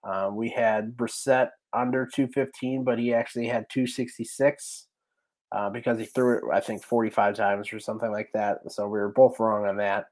Uh, 0.02 0.30
we 0.32 0.48
had 0.48 0.96
Brissett 0.96 1.50
under 1.74 2.06
215, 2.06 2.82
but 2.82 2.98
he 2.98 3.12
actually 3.12 3.46
had 3.46 3.66
266 3.68 4.86
uh, 5.52 5.68
because 5.68 5.98
he 5.98 6.06
threw 6.06 6.38
it 6.38 6.44
I 6.52 6.60
think 6.60 6.82
45 6.82 7.34
times 7.36 7.72
or 7.74 7.78
something 7.78 8.10
like 8.10 8.30
that. 8.32 8.60
So 8.68 8.84
we 8.84 8.98
were 8.98 9.12
both 9.12 9.38
wrong 9.38 9.66
on 9.66 9.76
that. 9.76 10.06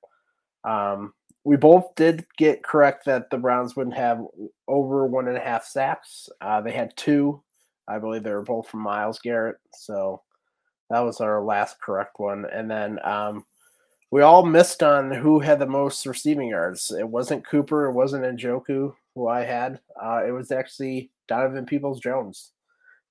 Um, 0.65 1.15
we 1.49 1.57
both 1.57 1.95
did 1.95 2.27
get 2.37 2.63
correct 2.63 3.07
that 3.07 3.31
the 3.31 3.39
Browns 3.39 3.75
wouldn't 3.75 3.97
have 3.97 4.23
over 4.69 5.07
one 5.07 5.29
and 5.29 5.37
a 5.39 5.41
half 5.41 5.65
sacks. 5.65 6.29
Uh, 6.43 6.61
they 6.61 6.73
had 6.73 6.95
two. 6.95 7.43
I 7.89 7.99
believe 7.99 8.23
they 8.23 8.33
were 8.33 8.43
both 8.43 8.69
from 8.69 8.81
Myles 8.81 9.19
Garrett. 9.19 9.57
So 9.73 10.21
that 10.91 11.01
was 11.01 11.23
our 11.23 11.43
last 11.43 11.81
correct 11.81 12.21
one. 12.21 12.45
And 12.53 12.71
then 12.71 12.99
um, 13.03 13.47
we 14.11 14.21
all 14.21 14.45
missed 14.45 14.83
on 14.83 15.11
who 15.11 15.41
had 15.41 15.59
the 15.59 15.67
most 15.67 16.05
receiving 16.05 16.51
yards. 16.51 16.91
It 16.91 17.09
wasn't 17.09 17.49
Cooper. 17.49 17.87
It 17.87 17.95
wasn't 17.95 18.25
Njoku, 18.25 18.93
who 19.15 19.29
I 19.29 19.43
had. 19.43 19.81
Uh, 19.99 20.21
it 20.27 20.33
was 20.33 20.53
actually 20.53 21.11
Donovan 21.29 21.65
Peoples 21.65 22.01
Jones. 22.01 22.53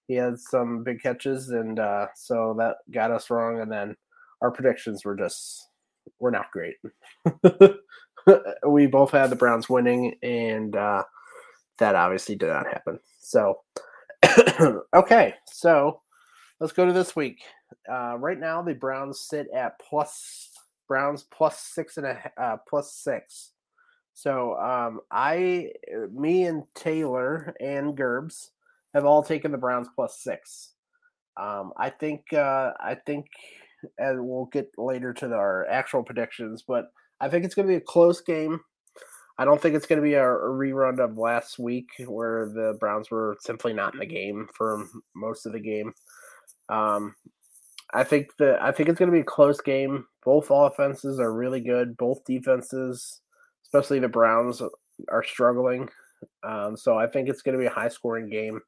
He 0.07 0.13
had 0.13 0.39
some 0.39 0.83
big 0.83 1.01
catches, 1.01 1.49
and 1.49 1.79
uh, 1.79 2.05
so 2.15 2.55
that 2.59 2.75
got 2.93 3.09
us 3.09 3.31
wrong. 3.31 3.61
And 3.61 3.71
then 3.71 3.97
our 4.43 4.51
predictions 4.51 5.03
were 5.03 5.15
just 5.15 5.69
were 6.19 6.29
not 6.29 6.51
great. 6.51 6.75
we 8.67 8.87
both 8.87 9.11
had 9.11 9.29
the 9.29 9.35
Browns 9.35 9.69
winning, 9.69 10.15
and 10.21 10.75
uh, 10.75 11.03
that 11.79 11.95
obviously 11.95 12.35
did 12.35 12.49
not 12.49 12.67
happen. 12.67 12.99
So, 13.19 13.61
okay, 14.95 15.35
so 15.47 16.01
let's 16.59 16.73
go 16.73 16.85
to 16.85 16.93
this 16.93 17.15
week. 17.15 17.39
Uh, 17.91 18.17
right 18.17 18.39
now, 18.39 18.61
the 18.61 18.73
Browns 18.73 19.21
sit 19.21 19.47
at 19.55 19.79
plus 19.79 20.51
Browns 20.87 21.25
plus 21.31 21.59
six 21.59 21.97
and 21.97 22.05
a 22.05 22.31
uh, 22.41 22.57
plus 22.67 22.93
six. 22.93 23.51
So, 24.13 24.55
um, 24.57 25.01
I, 25.11 25.69
me, 26.11 26.45
and 26.45 26.63
Taylor 26.73 27.55
and 27.59 27.95
Gerbs 27.95 28.51
have 28.93 29.05
all 29.05 29.21
taken 29.21 29.51
the 29.51 29.59
Browns 29.59 29.89
plus 29.95 30.19
six. 30.23 30.71
Um, 31.39 31.71
I 31.77 31.91
think, 31.91 32.33
uh, 32.33 32.71
I 32.79 32.95
think, 33.05 33.27
and 33.99 34.27
we'll 34.27 34.49
get 34.51 34.71
later 34.75 35.13
to 35.13 35.27
our 35.33 35.67
actual 35.69 36.01
predictions, 36.01 36.63
but 36.67 36.85
I 37.19 37.29
think 37.29 37.45
it's 37.45 37.55
going 37.55 37.67
to 37.67 37.71
be 37.71 37.77
a 37.77 37.81
close 37.81 38.21
game. 38.21 38.59
I 39.39 39.45
don't 39.45 39.61
think 39.61 39.75
it's 39.75 39.85
going 39.85 40.01
to 40.01 40.07
be 40.07 40.15
a, 40.15 40.23
rerun 40.23 40.99
of 40.99 41.17
last 41.17 41.59
week 41.59 41.89
where 42.05 42.47
the 42.47 42.75
Browns 42.79 43.11
were 43.11 43.37
simply 43.41 43.71
not 43.71 43.93
in 43.93 43.99
the 43.99 44.05
game 44.05 44.47
for 44.53 44.87
most 45.15 45.45
of 45.45 45.53
the 45.53 45.59
game. 45.59 45.93
Um, 46.69 47.13
I 47.93 48.03
think 48.03 48.35
that 48.39 48.61
I 48.61 48.71
think 48.71 48.89
it's 48.89 48.99
going 48.99 49.11
to 49.11 49.15
be 49.15 49.21
a 49.21 49.25
close 49.25 49.61
game. 49.61 50.05
Both 50.25 50.47
offenses 50.49 51.19
are 51.19 51.31
really 51.31 51.61
good. 51.61 51.95
Both 51.97 52.25
defenses, 52.25 53.21
especially 53.63 53.99
the 53.99 54.09
Browns, 54.09 54.61
are 55.09 55.23
struggling. 55.23 55.89
Um, 56.43 56.75
so 56.75 56.97
I 56.97 57.07
think 57.07 57.29
it's 57.29 57.41
going 57.41 57.53
to 57.53 57.61
be 57.61 57.67
a 57.67 57.71
high 57.71 57.87
scoring 57.89 58.29
game, 58.29 58.59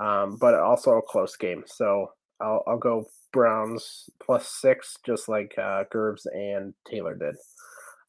um, 0.00 0.36
but 0.40 0.54
also 0.54 0.98
a 0.98 1.02
close 1.02 1.36
game. 1.36 1.62
So 1.66 2.10
I'll, 2.40 2.62
I'll 2.66 2.78
go 2.78 3.06
Browns 3.32 4.10
plus 4.22 4.48
six, 4.48 4.96
just 5.06 5.28
like 5.28 5.54
uh, 5.58 5.84
Gerbs 5.90 6.26
and 6.26 6.74
Taylor 6.86 7.14
did. 7.14 7.36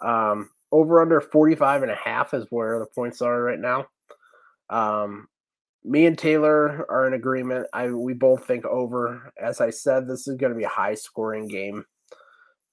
Um, 0.04 0.50
over 0.72 1.02
under 1.02 1.22
45 1.22 1.84
and 1.84 1.92
a 1.92 1.96
half 1.96 2.34
is 2.34 2.46
where 2.50 2.80
the 2.80 2.88
points 2.88 3.22
are 3.22 3.42
right 3.42 3.60
now. 3.60 3.88
Um, 4.70 5.28
me 5.84 6.06
and 6.06 6.18
Taylor 6.18 6.86
are 6.90 7.08
in 7.08 7.14
agreement. 7.14 7.68
I 7.74 7.90
we 7.90 8.14
both 8.14 8.46
think 8.46 8.66
over. 8.66 9.34
As 9.42 9.62
I 9.62 9.70
said, 9.70 10.08
this 10.08 10.28
is 10.28 10.38
going 10.38 10.52
to 10.52 10.58
be 10.58 10.66
a 10.66 10.70
high 10.70 10.96
scoring 10.96 11.48
game. 11.48 11.86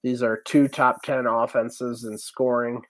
These 0.02 0.22
are 0.22 0.42
two 0.46 0.68
top 0.68 1.02
10 1.02 1.26
offenses 1.26 2.04
in 2.04 2.16
scoring. 2.16 2.82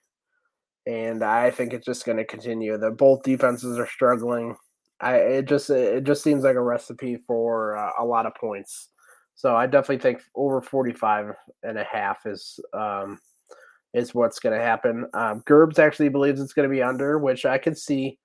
And 0.87 1.23
I 1.23 1.51
think 1.51 1.73
it's 1.73 1.85
just 1.85 2.05
going 2.05 2.17
to 2.17 2.25
continue. 2.25 2.77
The 2.77 2.91
both 2.91 3.23
defenses 3.23 3.77
are 3.77 3.87
struggling. 3.87 4.55
I 4.99 5.15
it 5.15 5.45
just 5.45 5.69
it 5.69 6.03
just 6.03 6.23
seems 6.23 6.43
like 6.43 6.55
a 6.55 6.61
recipe 6.61 7.17
for 7.27 7.75
uh, 7.75 7.91
a 7.99 8.05
lot 8.05 8.25
of 8.25 8.35
points. 8.35 8.89
So 9.35 9.55
I 9.55 9.65
definitely 9.65 9.97
think 9.97 10.21
over 10.35 10.61
45 10.61 11.33
and 11.63 11.77
a 11.77 11.83
half 11.83 12.25
is 12.25 12.59
um, 12.73 13.19
is 13.93 14.15
what's 14.15 14.39
going 14.39 14.57
to 14.57 14.63
happen. 14.63 15.05
Um, 15.13 15.43
Gerbs 15.45 15.79
actually 15.79 16.09
believes 16.09 16.39
it's 16.39 16.53
going 16.53 16.67
to 16.69 16.73
be 16.73 16.81
under, 16.81 17.17
which 17.17 17.45
I 17.45 17.57
can 17.57 17.75
see. 17.75 18.17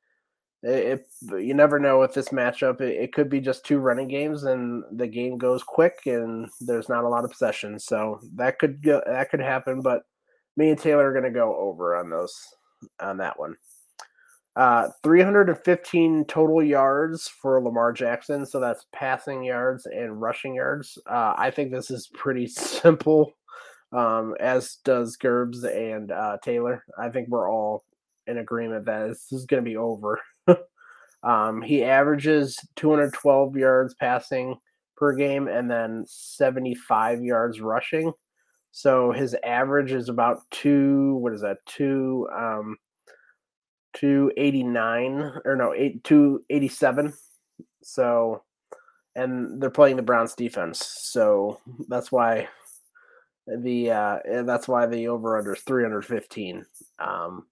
It, 0.62 1.06
you 1.22 1.54
never 1.54 1.78
know 1.78 2.00
with 2.00 2.14
this 2.14 2.30
matchup. 2.30 2.80
It, 2.80 2.96
it, 2.96 3.12
could 3.12 3.28
be 3.28 3.40
just 3.40 3.64
two 3.64 3.78
running 3.78 4.08
games, 4.08 4.44
and 4.44 4.82
the 4.92 5.06
game 5.06 5.38
goes 5.38 5.62
quick, 5.62 5.98
and 6.06 6.48
there's 6.60 6.88
not 6.88 7.04
a 7.04 7.08
lot 7.08 7.24
of 7.24 7.30
possession. 7.30 7.78
So 7.78 8.20
that 8.34 8.58
could 8.58 8.82
go, 8.82 9.02
that 9.06 9.30
could 9.30 9.40
happen. 9.40 9.80
But 9.80 10.02
me 10.56 10.70
and 10.70 10.78
Taylor 10.78 11.08
are 11.08 11.12
going 11.12 11.24
to 11.24 11.30
go 11.30 11.56
over 11.56 11.96
on 11.96 12.10
those 12.10 12.34
on 13.00 13.18
that 13.18 13.38
one. 13.38 13.56
Uh, 14.56 14.88
315 15.02 16.24
total 16.24 16.62
yards 16.62 17.28
for 17.28 17.62
Lamar 17.62 17.92
Jackson. 17.92 18.46
So 18.46 18.58
that's 18.58 18.86
passing 18.94 19.44
yards 19.44 19.84
and 19.84 20.18
rushing 20.20 20.54
yards. 20.54 20.96
Uh, 21.06 21.34
I 21.36 21.50
think 21.50 21.70
this 21.70 21.90
is 21.90 22.08
pretty 22.14 22.46
simple, 22.46 23.32
um, 23.92 24.34
as 24.40 24.76
does 24.84 25.16
Gerbs 25.16 25.64
and 25.64 26.10
uh, 26.12 26.38
Taylor. 26.42 26.84
I 26.98 27.08
think 27.08 27.28
we're 27.28 27.50
all 27.50 27.84
in 28.26 28.38
agreement 28.38 28.86
that 28.86 29.08
this 29.08 29.32
is 29.32 29.46
going 29.46 29.64
to 29.64 29.68
be 29.68 29.76
over. 29.76 30.20
um, 31.22 31.62
he 31.62 31.84
averages 31.84 32.58
212 32.76 33.56
yards 33.56 33.94
passing 33.94 34.56
per 34.96 35.14
game 35.14 35.48
and 35.48 35.70
then 35.70 36.04
75 36.06 37.22
yards 37.22 37.60
rushing. 37.60 38.12
So 38.72 39.12
his 39.12 39.34
average 39.44 39.92
is 39.92 40.08
about 40.08 40.42
two, 40.50 41.16
what 41.16 41.32
is 41.32 41.40
that, 41.40 41.58
two, 41.66 42.28
um, 42.36 42.76
289 43.94 45.32
or 45.44 45.56
no, 45.56 45.72
eight, 45.74 46.04
287. 46.04 47.14
So, 47.82 48.42
and 49.14 49.62
they're 49.62 49.70
playing 49.70 49.96
the 49.96 50.02
Browns 50.02 50.34
defense. 50.34 50.84
So 50.84 51.60
that's 51.88 52.12
why 52.12 52.48
the, 53.46 53.90
uh, 53.90 54.18
that's 54.44 54.68
why 54.68 54.86
the 54.86 55.08
over 55.08 55.38
under 55.38 55.54
is 55.54 55.62
315. 55.62 56.64
Um, 56.98 57.46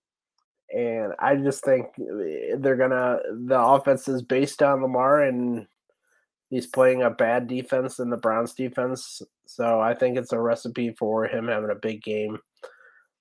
and 0.74 1.12
I 1.18 1.36
just 1.36 1.64
think 1.64 1.86
they're 1.96 2.76
gonna 2.76 3.18
the 3.46 3.60
offense 3.60 4.08
is 4.08 4.22
based 4.22 4.62
on 4.62 4.82
Lamar 4.82 5.22
and 5.22 5.66
he's 6.50 6.66
playing 6.66 7.02
a 7.02 7.10
bad 7.10 7.46
defense 7.46 8.00
in 8.00 8.10
the 8.10 8.16
Browns 8.16 8.54
defense. 8.54 9.22
So 9.46 9.80
I 9.80 9.94
think 9.94 10.16
it's 10.16 10.32
a 10.32 10.40
recipe 10.40 10.94
for 10.98 11.26
him 11.26 11.48
having 11.48 11.70
a 11.70 11.76
big 11.76 12.02
game. 12.02 12.38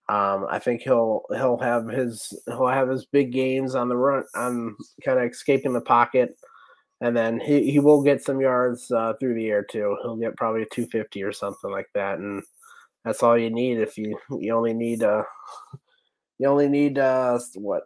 Um, 0.10 0.48
I 0.50 0.60
think 0.60 0.82
he'll 0.82 1.24
he'll 1.30 1.60
have 1.60 1.88
his 1.88 2.34
he'll 2.48 2.68
have 2.68 2.90
his 2.90 3.06
big 3.06 3.32
games 3.32 3.76
on 3.76 3.88
the 3.88 3.98
run 3.98 4.24
on 4.36 4.76
kind 5.06 5.20
of 5.20 5.30
escaping 5.30 5.74
the 5.74 5.82
pocket, 5.82 6.36
and 7.02 7.16
then 7.16 7.40
he, 7.40 7.72
he 7.72 7.80
will 7.80 8.04
get 8.04 8.24
some 8.24 8.42
yards 8.42 8.92
uh, 8.92 9.14
through 9.20 9.36
the 9.36 9.48
air 9.48 9.64
too. 9.64 9.96
He'll 10.02 10.18
get 10.18 10.36
probably 10.36 10.64
a 10.64 10.68
250 10.74 11.24
or 11.24 11.32
something 11.32 11.72
like 11.72 11.88
that, 11.94 12.20
and 12.20 12.44
that's 13.04 13.24
all 13.24 13.38
you 13.38 13.50
need 13.50 13.80
if 13.80 13.98
you 13.98 14.18
you 14.40 14.54
only 14.54 14.74
need 14.74 15.04
uh 15.04 15.24
you 16.40 16.48
only 16.48 16.70
need 16.70 16.98
uh 16.98 17.40
what 17.56 17.84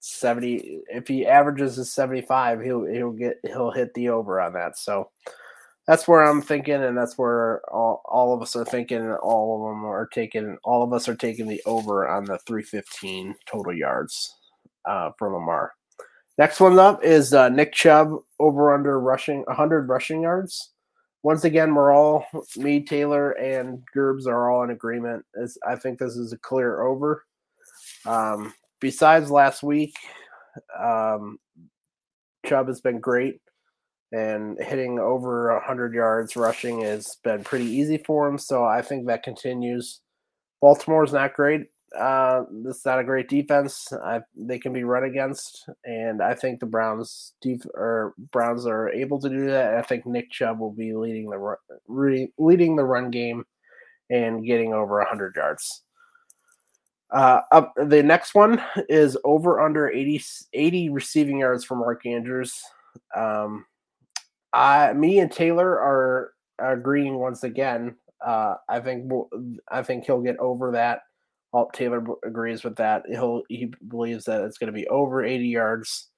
70 0.00 0.82
if 0.88 1.08
he 1.08 1.26
averages 1.26 1.78
a 1.78 1.84
75 1.84 2.60
he'll 2.60 2.84
he'll 2.84 3.12
get 3.12 3.38
he'll 3.44 3.70
hit 3.70 3.92
the 3.94 4.10
over 4.10 4.40
on 4.40 4.52
that 4.52 4.76
so 4.78 5.10
that's 5.86 6.08
where 6.08 6.22
I'm 6.22 6.40
thinking, 6.40 6.82
and 6.82 6.96
that's 6.96 7.18
where 7.18 7.60
all, 7.70 8.02
all 8.06 8.34
of 8.34 8.40
us 8.40 8.56
are 8.56 8.64
thinking, 8.64 9.12
all 9.22 9.56
of 9.56 9.70
them 9.70 9.84
are 9.84 10.06
taking. 10.06 10.56
All 10.64 10.82
of 10.82 10.92
us 10.92 11.08
are 11.08 11.14
taking 11.14 11.46
the 11.46 11.62
over 11.66 12.08
on 12.08 12.24
the 12.24 12.38
315 12.46 13.34
total 13.46 13.74
yards 13.74 14.34
uh, 14.86 15.10
for 15.18 15.30
Lamar. 15.30 15.72
Next 16.38 16.58
one 16.58 16.78
up 16.78 17.04
is 17.04 17.34
uh, 17.34 17.50
Nick 17.50 17.72
Chubb 17.72 18.16
over 18.40 18.74
under 18.74 18.98
rushing 18.98 19.42
100 19.42 19.88
rushing 19.88 20.22
yards. 20.22 20.70
Once 21.24 21.44
again, 21.44 21.74
we're 21.74 21.90
all 21.90 22.26
me, 22.58 22.84
Taylor, 22.84 23.30
and 23.32 23.82
Gerbs 23.94 24.26
are 24.26 24.50
all 24.50 24.62
in 24.62 24.68
agreement. 24.70 25.24
I 25.66 25.74
think 25.74 25.98
this 25.98 26.16
is 26.16 26.34
a 26.34 26.38
clear 26.38 26.82
over. 26.82 27.24
Um, 28.04 28.52
besides 28.78 29.30
last 29.30 29.62
week, 29.62 29.96
um, 30.78 31.38
Chubb 32.44 32.68
has 32.68 32.82
been 32.82 33.00
great 33.00 33.40
and 34.12 34.58
hitting 34.60 34.98
over 34.98 35.54
100 35.54 35.94
yards 35.94 36.36
rushing 36.36 36.82
has 36.82 37.16
been 37.24 37.42
pretty 37.42 37.70
easy 37.70 37.96
for 37.96 38.28
him. 38.28 38.36
So 38.36 38.62
I 38.66 38.82
think 38.82 39.06
that 39.06 39.22
continues. 39.22 40.02
Baltimore's 40.60 41.14
not 41.14 41.32
great. 41.32 41.68
Uh, 41.98 42.44
this 42.50 42.78
is 42.78 42.84
not 42.84 42.98
a 42.98 43.04
great 43.04 43.28
defense. 43.28 43.92
I, 43.92 44.20
they 44.36 44.58
can 44.58 44.72
be 44.72 44.84
run 44.84 45.04
against, 45.04 45.68
and 45.84 46.22
I 46.22 46.34
think 46.34 46.60
the 46.60 46.66
Browns 46.66 47.34
def- 47.40 47.66
or 47.74 48.14
Browns 48.32 48.66
are 48.66 48.88
able 48.90 49.20
to 49.20 49.28
do 49.28 49.46
that. 49.46 49.74
I 49.74 49.82
think 49.82 50.06
Nick 50.06 50.30
Chubb 50.30 50.58
will 50.58 50.72
be 50.72 50.94
leading 50.94 51.30
the 51.30 51.38
run, 51.38 51.56
re- 51.86 52.32
leading 52.38 52.76
the 52.76 52.84
run 52.84 53.10
game 53.10 53.44
and 54.10 54.44
getting 54.44 54.72
over 54.72 54.98
100 54.98 55.36
yards. 55.36 55.82
Uh, 57.10 57.42
up 57.52 57.72
the 57.76 58.02
next 58.02 58.34
one 58.34 58.60
is 58.88 59.16
over 59.24 59.60
under 59.60 59.88
80, 59.88 60.20
80 60.52 60.90
receiving 60.90 61.38
yards 61.38 61.64
for 61.64 61.76
Mark 61.76 62.04
Andrews. 62.06 62.60
Um, 63.14 63.66
I, 64.52 64.92
me 64.94 65.20
and 65.20 65.30
Taylor 65.30 65.78
are 65.78 66.32
agreeing 66.58 67.18
once 67.18 67.44
again. 67.44 67.96
Uh, 68.24 68.54
I 68.68 68.80
think 68.80 69.10
I 69.70 69.82
think 69.82 70.04
he'll 70.04 70.22
get 70.22 70.38
over 70.38 70.72
that. 70.72 71.02
Well, 71.54 71.70
Taylor 71.72 72.04
agrees 72.24 72.64
with 72.64 72.74
that. 72.76 73.04
He'll 73.08 73.44
he 73.48 73.72
believes 73.86 74.24
that 74.24 74.42
it's 74.42 74.58
going 74.58 74.72
to 74.72 74.76
be 74.76 74.88
over 74.88 75.24
80 75.24 75.46
yards. 75.46 76.08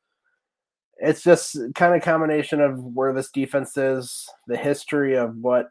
It's 0.96 1.22
just 1.22 1.58
kind 1.74 1.94
of 1.94 2.00
combination 2.00 2.62
of 2.62 2.82
where 2.82 3.12
this 3.12 3.30
defense 3.30 3.76
is, 3.76 4.26
the 4.46 4.56
history 4.56 5.14
of 5.14 5.36
what 5.36 5.66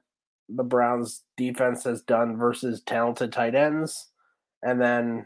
the 0.49 0.63
Browns 0.63 1.23
defense 1.35 1.83
has 1.85 2.03
done 2.03 2.37
versus 2.37 2.83
talented 2.83 3.33
tight 3.33 3.55
ends, 3.55 4.11
and 4.61 4.79
then 4.79 5.25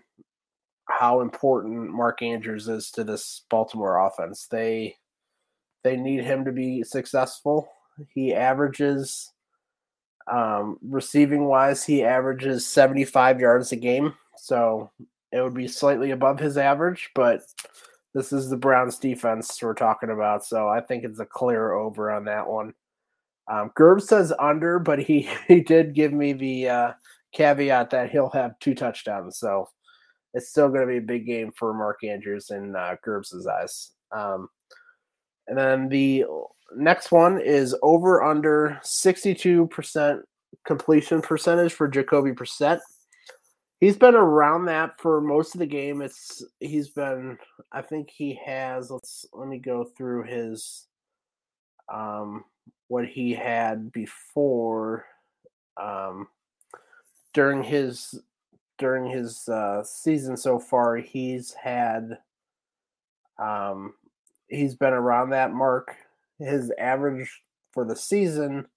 how 0.88 1.19
important 1.19 1.91
Mark 1.91 2.21
Andrews 2.21 2.69
is 2.69 2.91
to 2.91 3.04
this 3.04 3.43
Baltimore 3.49 4.08
offense. 4.08 4.47
They 4.49 4.95
they 5.84 5.97
need 5.97 6.23
him 6.23 6.45
to 6.45 6.54
be 6.54 6.82
successful. 6.84 7.67
He 8.13 8.34
averages, 8.34 9.34
um, 10.32 10.78
receiving 10.82 11.43
wise, 11.43 11.84
he 11.84 12.06
averages 12.06 12.65
75 12.65 13.41
yards 13.41 13.73
a 13.73 13.75
game. 13.75 14.13
So 14.39 14.91
it 15.32 15.41
would 15.41 15.54
be 15.54 15.67
slightly 15.67 16.12
above 16.12 16.39
his 16.39 16.58
average, 16.58 17.10
but 17.15 17.41
this 18.13 18.34
is 18.34 18.49
the 18.49 18.58
Browns 18.58 18.97
defense 18.97 19.62
we're 19.62 19.73
talking 19.73 20.10
about. 20.10 20.45
So 20.45 20.67
I 20.67 20.82
think 20.82 21.04
it's 21.04 21.19
a 21.19 21.25
clear 21.25 21.73
over 21.73 22.12
on 22.12 22.25
that 22.25 22.47
one. 22.47 22.73
Um, 23.49 23.71
Gerb 23.78 24.02
says 24.02 24.34
under, 24.39 24.80
but 24.80 24.99
he, 24.99 25.30
he 25.47 25.62
did 25.62 25.93
give 25.93 26.13
me 26.13 26.34
the 26.34 26.69
uh, 26.69 26.91
caveat 27.34 27.89
that 27.91 28.12
he'll 28.12 28.30
have 28.30 28.58
two 28.60 28.75
touchdowns. 28.75 29.38
So 29.38 29.69
it's 30.34 30.49
still 30.49 30.69
going 30.69 30.82
to 30.82 30.88
be 30.88 30.97
a 30.97 31.02
big 31.02 31.25
game 31.25 31.52
for 31.56 31.73
Mark 31.73 32.04
Andrews 32.04 32.52
in 32.52 32.75
uh, 32.75 32.95
Gerbs' 33.04 33.47
eyes. 33.47 33.91
Um, 34.12 34.49
and 35.47 35.58
then 35.58 35.89
the 35.89 36.25
next 36.75 37.12
one 37.12 37.41
is 37.41 37.75
over 37.82 38.23
under 38.23 38.80
62% 38.84 40.21
completion 40.65 41.21
percentage 41.21 41.73
for 41.73 41.88
Jacoby 41.88 42.32
Brissett. 42.32 42.80
He's 43.79 43.97
been 43.97 44.15
around 44.15 44.65
that 44.65 44.99
for 44.99 45.21
most 45.21 45.55
of 45.55 45.59
the 45.59 45.65
game. 45.65 46.01
It's 46.01 46.43
he's 46.59 46.89
been 46.89 47.37
I 47.71 47.81
think 47.81 48.09
he 48.09 48.39
has 48.45 48.91
let's 48.91 49.25
let 49.33 49.47
me 49.47 49.57
go 49.57 49.85
through 49.85 50.23
his 50.23 50.87
um 51.91 52.43
what 52.89 53.05
he 53.05 53.31
had 53.31 53.91
before 53.91 55.05
um 55.81 56.27
during 57.33 57.63
his 57.63 58.19
during 58.77 59.09
his 59.09 59.47
uh 59.47 59.83
season 59.83 60.35
so 60.35 60.59
far 60.59 60.97
he's 60.97 61.53
had 61.53 62.17
um 63.37 63.93
he's 64.49 64.75
been 64.75 64.93
around 64.93 65.29
that 65.29 65.53
mark. 65.53 65.95
His 66.37 66.71
average 66.77 67.29
for 67.71 67.85
the 67.85 67.95
season 67.95 68.67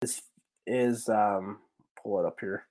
is 0.00 0.22
is 0.66 1.06
um 1.10 1.58
pull 2.02 2.18
it 2.20 2.26
up 2.26 2.38
here. 2.40 2.64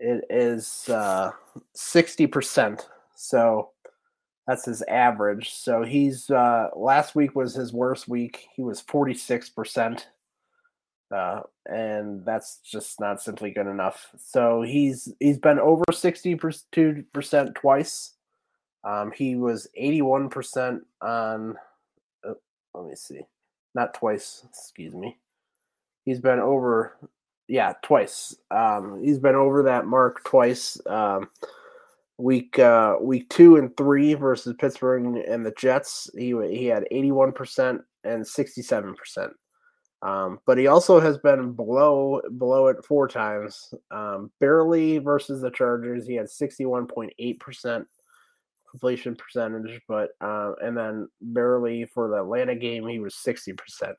It 0.00 0.24
is 0.30 0.88
uh 0.88 1.30
60%. 1.76 2.86
So 3.14 3.70
that's 4.46 4.64
his 4.64 4.82
average. 4.82 5.52
So 5.52 5.82
he's 5.82 6.30
uh 6.30 6.68
last 6.74 7.14
week 7.14 7.36
was 7.36 7.54
his 7.54 7.72
worst 7.72 8.08
week. 8.08 8.48
He 8.56 8.62
was 8.62 8.82
46%. 8.82 10.04
Uh, 11.14 11.40
and 11.66 12.24
that's 12.24 12.58
just 12.58 13.00
not 13.00 13.20
simply 13.20 13.50
good 13.50 13.66
enough. 13.66 14.10
So 14.16 14.62
he's 14.62 15.12
he's 15.18 15.38
been 15.38 15.58
over 15.58 15.84
62% 15.90 17.54
twice. 17.56 18.14
Um, 18.84 19.12
he 19.12 19.36
was 19.36 19.68
81% 19.80 20.80
on, 21.02 21.56
oh, 22.24 22.36
let 22.74 22.86
me 22.86 22.94
see, 22.94 23.20
not 23.74 23.92
twice, 23.92 24.42
excuse 24.48 24.94
me. 24.94 25.18
He's 26.06 26.20
been 26.20 26.38
over, 26.38 26.96
yeah, 27.50 27.72
twice. 27.82 28.36
Um, 28.52 29.02
he's 29.02 29.18
been 29.18 29.34
over 29.34 29.64
that 29.64 29.84
mark 29.84 30.24
twice. 30.24 30.80
Um, 30.86 31.28
week 32.16 32.58
uh, 32.58 32.96
week 33.00 33.28
two 33.28 33.56
and 33.56 33.76
three 33.76 34.14
versus 34.14 34.54
Pittsburgh 34.58 35.16
and 35.16 35.44
the 35.44 35.52
Jets, 35.58 36.08
he 36.16 36.34
he 36.48 36.66
had 36.66 36.86
81% 36.92 37.80
and 38.04 38.24
67%. 38.24 39.30
Um, 40.02 40.38
but 40.46 40.56
he 40.56 40.66
also 40.68 40.98
has 41.00 41.18
been 41.18 41.52
below 41.52 42.22
below 42.38 42.68
it 42.68 42.84
four 42.84 43.08
times. 43.08 43.74
Um, 43.90 44.30
barely 44.38 44.98
versus 44.98 45.42
the 45.42 45.50
Chargers, 45.50 46.06
he 46.06 46.14
had 46.14 46.26
61.8% 46.26 47.84
completion 48.70 49.16
percentage, 49.16 49.80
but 49.88 50.10
uh, 50.20 50.52
and 50.62 50.76
then 50.76 51.08
barely 51.20 51.84
for 51.86 52.08
the 52.08 52.20
Atlanta 52.20 52.54
game, 52.54 52.86
he 52.86 53.00
was 53.00 53.14
60%. 53.14 53.94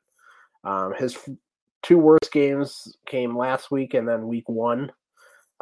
Um, 0.64 0.94
his 0.98 1.18
two 1.82 1.98
worst 1.98 2.32
games 2.32 2.96
came 3.06 3.36
last 3.36 3.70
week 3.70 3.94
and 3.94 4.08
then 4.08 4.28
week 4.28 4.48
one. 4.48 4.92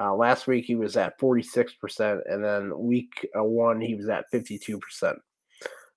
Uh, 0.00 0.14
last 0.14 0.46
week 0.46 0.64
he 0.64 0.76
was 0.76 0.96
at 0.96 1.18
46%, 1.20 2.20
and 2.26 2.42
then 2.42 2.78
week 2.78 3.28
uh, 3.38 3.44
one 3.44 3.80
he 3.80 3.94
was 3.94 4.08
at 4.08 4.30
52%. 4.32 4.80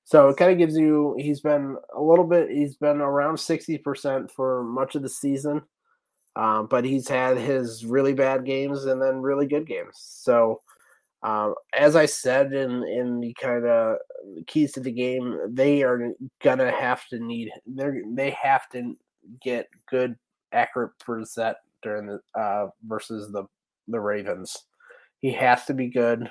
So 0.04 0.28
it 0.28 0.38
kind 0.38 0.52
of 0.52 0.58
gives 0.58 0.76
you, 0.76 1.16
he's 1.18 1.40
been 1.40 1.78
a 1.96 2.02
little 2.02 2.26
bit, 2.26 2.50
he's 2.50 2.76
been 2.76 3.00
around 3.00 3.36
60% 3.36 4.30
for 4.30 4.64
much 4.64 4.96
of 4.96 5.04
the 5.04 5.10
season, 5.10 5.62
um, 6.36 6.68
but 6.70 6.84
he's 6.84 7.08
had 7.08 7.38
his 7.38 7.86
really 7.86 8.14
bad 8.14 8.46
games 8.46 8.86
and 8.86 9.02
then 9.02 9.22
really 9.22 9.48
good 9.48 9.66
games. 9.66 9.94
So, 9.96 10.62
um, 11.22 11.56
as 11.74 11.96
I 11.96 12.06
said 12.06 12.52
in 12.52 12.84
in 12.84 13.22
the 13.22 13.34
kind 13.40 13.66
of 13.66 13.98
keys 14.46 14.74
to 14.74 14.82
the 14.82 14.92
game, 14.92 15.40
they 15.48 15.84
are 15.84 16.12
gonna 16.42 16.70
have 16.70 17.08
to 17.08 17.20
need 17.20 17.50
they 17.66 17.88
they 18.14 18.32
have 18.32 18.68
to 18.72 18.98
get 19.42 19.68
good 19.90 20.16
accurate 20.52 20.98
percent 21.00 21.58
during 21.82 22.08
the 22.08 22.40
uh, 22.40 22.68
versus 22.86 23.32
the 23.32 23.46
the 23.88 24.00
Ravens. 24.00 24.58
He 25.20 25.32
has 25.34 25.66
to 25.66 25.74
be 25.74 25.88
good. 25.88 26.30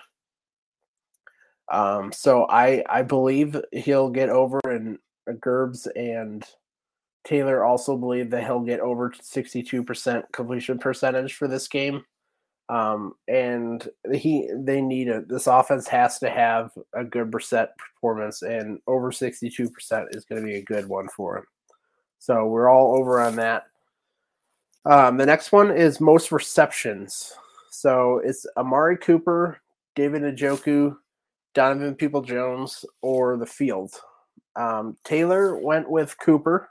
Um, 1.70 2.12
so 2.12 2.47
I 2.49 2.84
I 2.88 3.03
believe 3.03 3.57
he'll 3.72 4.11
get 4.11 4.28
over, 4.28 4.61
and 4.64 4.99
Gerbs 5.40 5.86
and 5.97 6.45
Taylor 7.24 7.64
also 7.64 7.97
believe 7.97 8.30
that 8.30 8.45
he'll 8.45 8.61
get 8.61 8.80
over 8.80 9.11
62% 9.11 10.24
completion 10.32 10.78
percentage 10.78 11.34
for 11.34 11.47
this 11.47 11.68
game. 11.68 12.05
Um, 12.68 13.14
and 13.28 13.86
he 14.12 14.49
they 14.57 14.80
need 14.80 15.09
a 15.09 15.22
this 15.22 15.47
offense 15.47 15.86
has 15.88 16.18
to 16.20 16.30
have 16.30 16.70
a 16.95 17.05
good 17.05 17.30
percent 17.30 17.70
performance, 17.76 18.43
and 18.43 18.78
over 18.86 19.11
62% 19.11 19.70
is 20.11 20.24
going 20.24 20.40
to 20.40 20.47
be 20.47 20.57
a 20.57 20.64
good 20.64 20.88
one 20.88 21.09
for 21.09 21.38
him. 21.38 21.45
So 22.23 22.47
we're 22.47 22.68
all 22.68 22.97
over 22.97 23.20
on 23.20 23.35
that. 23.35 23.64
Um, 24.85 25.16
the 25.16 25.27
next 25.27 25.51
one 25.51 25.77
is 25.77 26.01
most 26.01 26.31
receptions. 26.31 27.35
So 27.73 28.20
it's 28.25 28.47
Amari 28.57 28.97
Cooper, 28.97 29.61
David 29.97 30.23
Njoku, 30.23 30.97
Donovan 31.53 31.97
Peoples-Jones, 31.97 32.85
or 33.03 33.37
the 33.37 33.47
field. 33.47 33.95
Um, 34.55 34.97
Taylor 35.03 35.59
went 35.59 35.91
with 35.91 36.14
Cooper. 36.25 36.70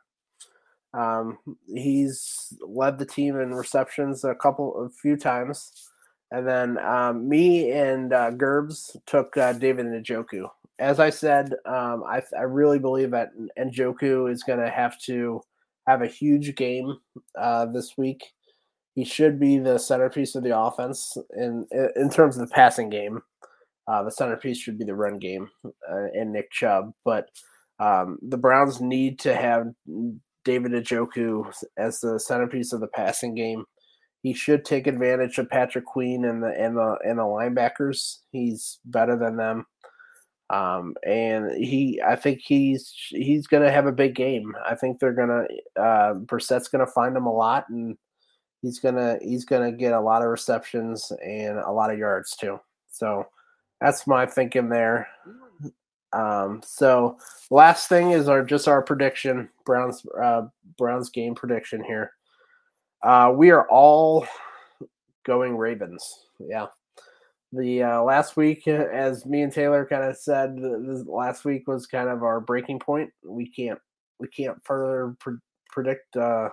Um, 0.94 1.38
he's 1.68 2.54
led 2.66 2.98
the 2.98 3.06
team 3.06 3.38
in 3.38 3.54
receptions 3.54 4.24
a 4.24 4.34
couple, 4.34 4.86
a 4.86 4.90
few 5.02 5.18
times, 5.18 5.90
and 6.32 6.48
then 6.48 6.78
um, 6.78 7.28
me 7.28 7.72
and 7.74 8.14
uh, 8.14 8.32
Gerbs 8.32 8.96
took 9.06 9.36
uh, 9.36 9.52
David 9.52 9.88
Njoku. 9.88 10.50
As 10.82 11.00
I 11.00 11.12
said, 11.12 11.54
um, 11.66 12.04
I, 12.04 12.24
I 12.36 12.42
really 12.42 12.80
believe 12.80 13.12
that 13.12 13.30
Njoku 13.58 14.32
is 14.32 14.42
going 14.42 14.60
to 14.60 14.70
have 14.70 15.00
to 15.02 15.42
have 15.88 16.02
a 16.02 16.08
huge 16.08 16.56
game 16.56 16.98
uh, 17.40 17.68
this 17.68 17.94
week. 17.98 18.24
He 18.96 19.06
should 19.06 19.40
be 19.40 19.60
the 19.60 19.78
centerpiece 19.78 20.34
of 20.34 20.44
the 20.44 20.58
offense 20.58 21.16
in 21.38 21.68
in 21.96 22.10
terms 22.10 22.36
of 22.36 22.48
the 22.48 22.54
passing 22.54 22.90
game. 22.90 23.22
Uh, 23.88 24.04
the 24.04 24.12
centerpiece 24.12 24.58
should 24.58 24.80
be 24.80 24.84
the 24.84 24.96
run 24.96 25.20
game 25.20 25.50
uh, 25.66 26.08
and 26.14 26.34
Nick 26.34 26.52
Chubb, 26.52 26.94
but 27.06 27.30
um, 27.80 28.18
the 28.22 28.38
Browns 28.38 28.82
need 28.82 29.20
to 29.20 29.36
have 29.36 29.68
David 30.44 30.72
Njoku 30.72 31.52
as 31.78 32.00
the 32.00 32.20
centerpiece 32.20 32.74
of 32.74 32.80
the 32.80 32.88
passing 32.88 33.36
game. 33.36 33.66
He 34.24 34.34
should 34.34 34.66
take 34.66 34.88
advantage 34.88 35.38
of 35.38 35.50
Patrick 35.50 35.86
Queen 35.86 36.26
and 36.26 36.44
the 36.44 36.50
and 36.50 36.76
the 36.76 36.98
and 37.04 37.20
the 37.20 37.24
linebackers. 37.24 38.18
He's 38.32 38.80
better 38.86 39.18
than 39.18 39.38
them. 39.38 39.66
Um, 40.52 40.96
and 41.08 41.52
he, 41.52 42.02
I 42.06 42.16
think 42.18 42.42
he's 42.42 42.94
he's 43.10 43.48
gonna 43.48 43.72
have 43.72 43.86
a 43.86 43.92
big 43.92 44.16
game. 44.16 44.54
I 44.68 44.76
think 44.76 45.00
they're 45.00 45.14
gonna 45.14 45.46
uh, 45.80 46.16
Brissett's 46.16 46.68
gonna 46.68 46.88
find 46.88 47.16
him 47.16 47.26
a 47.26 47.34
lot, 47.34 47.70
and 47.70 47.98
he's 48.62 48.80
gonna 48.80 49.18
he's 49.22 49.46
gonna 49.46 49.72
get 49.72 49.94
a 49.94 50.00
lot 50.02 50.24
of 50.24 50.28
receptions 50.28 51.12
and 51.24 51.58
a 51.58 51.72
lot 51.72 51.92
of 51.92 51.98
yards 51.98 52.36
too. 52.36 52.60
So 52.90 53.28
that's 53.80 54.06
my 54.06 54.26
thinking 54.26 54.68
there. 54.68 55.08
Um, 56.12 56.62
so 56.66 57.18
last 57.50 57.88
thing 57.88 58.12
is 58.12 58.28
our 58.28 58.44
just 58.44 58.68
our 58.68 58.82
prediction, 58.82 59.48
Browns 59.66 60.06
uh, 60.22 60.48
Browns 60.78 61.10
game 61.10 61.34
prediction 61.34 61.82
here. 61.82 62.12
Uh, 63.02 63.32
we 63.34 63.52
are 63.52 63.68
all 63.70 64.28
going 65.24 65.56
Ravens. 65.56 66.26
Yeah. 66.40 66.68
The 67.54 67.84
uh, 67.84 68.02
last 68.04 68.38
week, 68.38 68.68
as 68.68 69.26
me 69.26 69.42
and 69.42 69.52
Taylor 69.52 69.86
kind 69.86 70.04
of 70.04 70.16
said, 70.16 70.56
the, 70.56 71.04
the 71.04 71.12
last 71.12 71.44
week 71.44 71.68
was 71.68 71.86
kind 71.86 72.08
of 72.08 72.24
our 72.24 72.40
breaking 72.40 72.80
point. 72.80 73.12
We 73.26 73.50
can't 73.50 73.80
we 74.20 74.28
can't 74.28 74.64
further 74.64 75.16
pre- 75.20 75.38
predict 75.70 76.16
uh, 76.16 76.50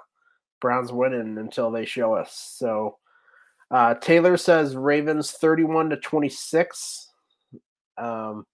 Browns 0.61 0.91
winning 0.91 1.39
until 1.39 1.71
they 1.71 1.85
show 1.85 2.15
us. 2.15 2.55
So 2.57 2.97
uh, 3.71 3.95
Taylor 3.95 4.37
says 4.37 4.75
Ravens 4.75 5.31
thirty-one 5.33 5.91
to 5.91 5.97
twenty-six. 5.99 7.09
Um, 7.97 8.45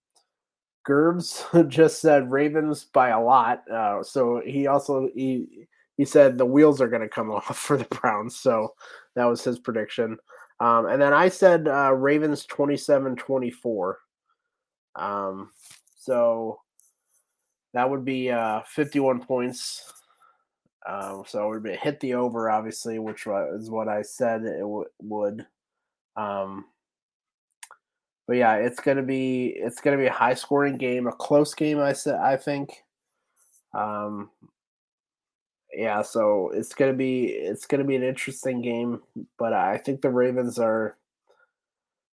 Gerbs 0.85 1.43
just 1.67 1.99
said 1.99 2.31
Ravens 2.31 2.85
by 2.85 3.09
a 3.09 3.21
lot. 3.21 3.63
Uh, 3.69 4.03
so 4.03 4.41
he 4.45 4.67
also 4.67 5.09
he 5.15 5.67
he 5.97 6.05
said 6.05 6.37
the 6.37 6.45
wheels 6.45 6.79
are 6.81 6.89
going 6.89 7.01
to 7.01 7.09
come 7.09 7.31
off 7.31 7.57
for 7.57 7.77
the 7.77 7.85
Browns. 7.85 8.35
So 8.35 8.73
that 9.15 9.25
was 9.25 9.43
his 9.43 9.59
prediction. 9.59 10.17
Um, 10.59 10.85
and 10.87 11.01
then 11.01 11.13
I 11.13 11.29
said 11.29 11.67
uh, 11.67 11.93
Ravens 11.93 12.45
27 12.45 13.15
24. 13.15 13.99
Um, 14.95 15.51
so 15.97 16.59
that 17.73 17.89
would 17.89 18.05
be 18.05 18.31
uh, 18.31 18.61
51 18.67 19.21
points. 19.21 19.91
Um, 20.87 21.23
so 21.27 21.45
it 21.45 21.49
would 21.49 21.63
be, 21.63 21.75
hit 21.75 21.99
the 21.99 22.13
over, 22.13 22.49
obviously, 22.49 22.99
which 22.99 23.25
is 23.55 23.69
what 23.69 23.87
I 23.87 24.01
said 24.01 24.43
it 24.43 24.59
w- 24.59 24.85
would. 25.01 25.45
Um, 26.15 26.65
but 28.27 28.37
yeah, 28.37 28.55
it's 28.55 28.79
gonna 28.79 29.03
be 29.03 29.47
it's 29.57 29.81
gonna 29.81 29.97
be 29.97 30.07
a 30.07 30.11
high 30.11 30.33
scoring 30.33 30.77
game, 30.77 31.05
a 31.07 31.11
close 31.11 31.53
game. 31.53 31.79
I 31.79 31.93
said 31.93 32.15
I 32.15 32.37
think. 32.37 32.83
Um, 33.73 34.29
yeah, 35.75 36.01
so 36.01 36.51
it's 36.53 36.73
gonna 36.73 36.93
be 36.93 37.25
it's 37.25 37.65
gonna 37.65 37.83
be 37.83 37.95
an 37.95 38.03
interesting 38.03 38.61
game, 38.61 39.01
but 39.37 39.53
I 39.53 39.77
think 39.77 40.01
the 40.01 40.09
Ravens 40.09 40.57
are 40.57 40.97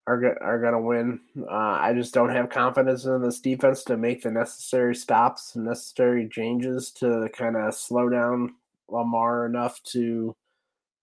are 0.07 0.43
are 0.43 0.61
gonna 0.61 0.81
win. 0.81 1.21
Uh, 1.41 1.79
I 1.81 1.93
just 1.95 2.13
don't 2.13 2.31
have 2.31 2.51
confidence 2.51 3.05
in 3.05 3.23
this 3.23 3.41
defense 3.41 3.85
to 3.85 3.97
make 3.97 4.23
the 4.23 4.31
necessary 4.31 4.95
stops, 4.95 5.55
and 5.55 5.65
necessary 5.65 6.29
changes 6.29 6.91
to 6.93 7.29
kind 7.33 7.57
of 7.57 7.75
slow 7.75 8.09
down 8.09 8.55
Lamar 8.89 9.47
enough 9.47 9.83
to 9.85 10.35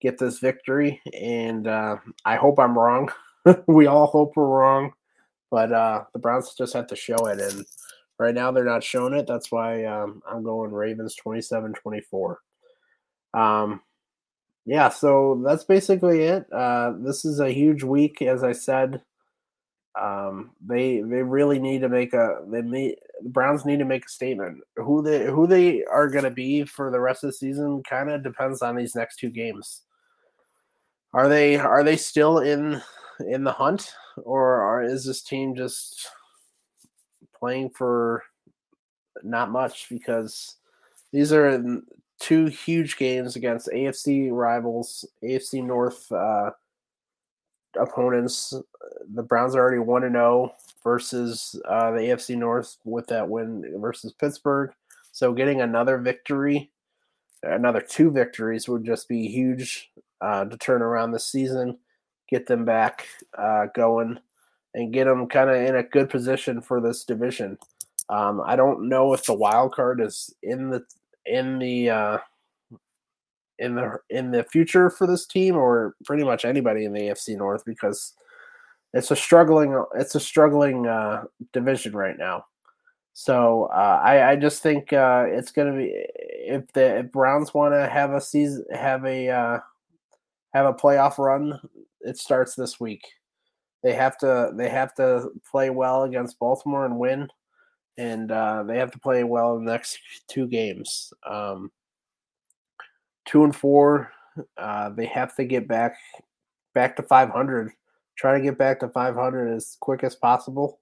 get 0.01 0.18
this 0.18 0.39
victory. 0.39 1.01
And 1.20 1.68
uh, 1.68 1.97
I 2.26 2.36
hope 2.36 2.60
I'm 2.60 2.78
wrong. 2.78 3.10
we 3.68 3.88
all 3.88 4.07
hope 4.07 4.34
we're 4.36 4.47
wrong, 4.47 4.93
but 5.49 5.72
uh, 5.72 6.03
the 6.14 6.20
Browns 6.20 6.53
just 6.57 6.74
have 6.74 6.88
to 6.88 6.95
show 6.95 7.28
it. 7.28 7.39
And 7.39 7.66
right 8.18 8.36
now 8.36 8.51
they're 8.51 8.66
not 8.66 8.84
showing 8.84 9.14
it. 9.14 9.28
That's 9.28 9.51
why 9.51 9.86
um, 9.86 10.22
I'm 10.30 10.43
going 10.43 10.72
Ravens 10.72 11.16
27 11.16 11.74
24. 11.74 12.39
Um, 13.34 13.82
yeah, 14.66 14.90
so 14.90 15.42
that's 15.46 15.64
basically 15.64 16.24
it. 16.24 16.46
Uh, 16.52 16.94
this 17.00 17.26
is 17.26 17.40
a 17.40 17.52
huge 17.52 17.84
week, 17.84 18.22
as 18.22 18.44
I 18.44 18.52
said. 18.52 19.02
Um, 20.00 20.52
they 20.66 21.02
they 21.02 21.24
really 21.24 21.60
need 21.60 21.82
to 21.82 21.90
make 21.90 22.14
a 22.14 22.44
they 22.48 22.62
need 22.62 22.98
the 23.22 23.30
Browns 23.30 23.66
need 23.66 23.80
to 23.80 23.86
make 23.86 24.06
a 24.06 24.10
statement. 24.10 24.60
Who 24.76 25.02
they 25.02 25.26
who 25.26 25.48
they 25.48 25.84
are 25.86 26.08
going 26.08 26.24
to 26.24 26.30
be 26.32 26.66
for 26.66 26.92
the 26.92 27.00
rest 27.00 27.24
of 27.24 27.30
the 27.30 27.34
season 27.34 27.82
kind 27.84 28.10
of 28.10 28.24
depends 28.24 28.62
on 28.62 28.76
these 28.76 28.96
next 28.96 29.18
two 29.18 29.30
games. 29.30 29.82
Are 31.14 31.28
they 31.28 31.58
are 31.58 31.84
they 31.84 31.98
still 31.98 32.40
in 32.40 32.82
in 33.28 33.44
the 33.44 33.52
hunt, 33.52 33.94
or 34.18 34.62
are, 34.62 34.84
is 34.84 35.06
this 35.06 35.24
team 35.24 35.56
just 35.56 36.08
playing 37.38 37.72
for 37.72 38.24
not 39.24 39.52
much 39.52 39.88
because 39.90 40.58
these 41.12 41.34
are 41.34 41.82
two 42.20 42.46
huge 42.46 42.98
games 42.98 43.36
against 43.36 43.70
AFC 43.70 44.30
rivals, 44.32 45.06
AFC 45.24 45.64
North 45.64 46.12
uh, 46.12 46.52
opponents. 47.80 48.54
The 49.14 49.24
Browns 49.24 49.56
are 49.56 49.60
already 49.60 49.80
one 49.80 50.04
and 50.04 50.16
zero 50.16 50.26
oh 50.26 50.56
versus 50.84 51.60
uh, 51.68 51.92
the 51.92 52.00
AFC 52.00 52.38
North 52.38 52.78
with 52.84 53.08
that 53.08 53.28
win 53.28 53.64
versus 53.80 54.14
Pittsburgh. 54.14 54.72
So 55.12 55.34
getting 55.34 55.62
another 55.62 55.98
victory, 55.98 56.72
another 57.44 57.82
two 57.82 58.12
victories 58.12 58.68
would 58.68 58.86
just 58.86 59.08
be 59.08 59.28
huge 59.28 59.90
uh, 60.22 60.46
to 60.46 60.58
turn 60.58 60.82
around 60.82 61.12
the 61.12 61.20
season, 61.20 61.78
get 62.30 62.46
them 62.46 62.66
back 62.66 63.08
uh, 63.38 63.68
going, 63.76 64.20
and 64.74 64.94
get 64.94 65.06
them 65.06 65.28
kind 65.28 65.50
of 65.50 65.56
in 65.56 65.76
a 65.76 65.84
good 65.84 66.10
position 66.10 66.62
for 66.62 66.80
this 66.80 67.04
division. 67.04 67.58
Um, 68.10 68.42
I 68.44 68.56
don't 68.56 68.90
know 68.90 69.14
if 69.14 69.24
the 69.26 69.34
wild 69.34 69.74
card 69.74 70.02
is 70.02 70.34
in 70.42 70.70
the 70.70 70.84
in 71.26 71.60
the 71.60 71.90
uh, 71.90 72.18
in 73.60 73.76
the 73.76 74.00
in 74.10 74.32
the 74.32 74.44
future 74.46 74.90
for 74.90 75.06
this 75.06 75.26
team 75.26 75.56
or 75.56 75.96
pretty 76.06 76.24
much 76.24 76.46
anybody 76.46 76.86
in 76.86 76.94
the 76.94 77.02
AFC 77.02 77.38
North 77.38 77.64
because 77.66 78.14
it's 78.94 79.12
a 79.12 79.16
struggling 79.16 79.84
it's 79.96 80.16
a 80.16 80.20
struggling 80.20 80.88
uh, 80.88 81.24
division 81.54 81.94
right 81.94 82.18
now. 82.18 82.46
So 83.14 83.70
uh, 83.74 84.02
I 84.04 84.32
I 84.32 84.36
just 84.36 84.64
think 84.64 84.94
uh, 84.94 85.26
it's 85.28 85.52
going 85.52 85.72
to 85.72 85.78
be 85.78 85.92
if 86.24 86.72
the 86.74 87.00
if 87.00 87.12
Browns 87.12 87.54
want 87.54 87.74
to 87.74 87.88
have 87.88 88.14
a 88.14 88.22
season 88.22 88.66
have 88.74 89.06
a 89.06 89.30
uh, 89.30 89.60
have 90.54 90.66
a 90.66 90.74
playoff 90.74 91.18
run, 91.18 91.60
it 92.02 92.18
starts 92.18 92.56
this 92.56 92.80
week. 92.80 93.06
They 93.84 93.94
have 93.94 94.18
to 94.20 94.52
they 94.56 94.70
have 94.70 94.94
to 94.96 95.30
play 95.50 95.70
well 95.70 96.04
against 96.04 96.40
Baltimore 96.40 96.86
and 96.86 96.98
win, 96.98 97.30
and 98.00 98.32
uh, 98.32 98.64
they 98.64 98.78
have 98.78 98.91
to 98.91 99.00
play 99.00 99.24
well 99.24 99.58
in 99.58 99.66
the 99.66 99.72
next 99.72 100.00
two 100.28 100.47
games. 100.47 101.14
Um, 101.28 101.72
two 103.26 103.43
and 103.43 103.56
four, 103.56 104.12
uh, 104.58 104.89
they 104.89 105.06
have 105.06 105.36
to 105.36 105.43
get 105.43 105.68
back 105.68 105.97
back 106.74 106.95
to 106.95 107.04
500 107.04 107.72
try 108.20 108.38
to 108.38 108.43
get 108.43 108.58
back 108.58 108.82
to 108.82 108.89
500 108.89 109.56
as 109.56 109.78
quick 109.80 110.04
as 110.04 110.14
possible. 110.14 110.80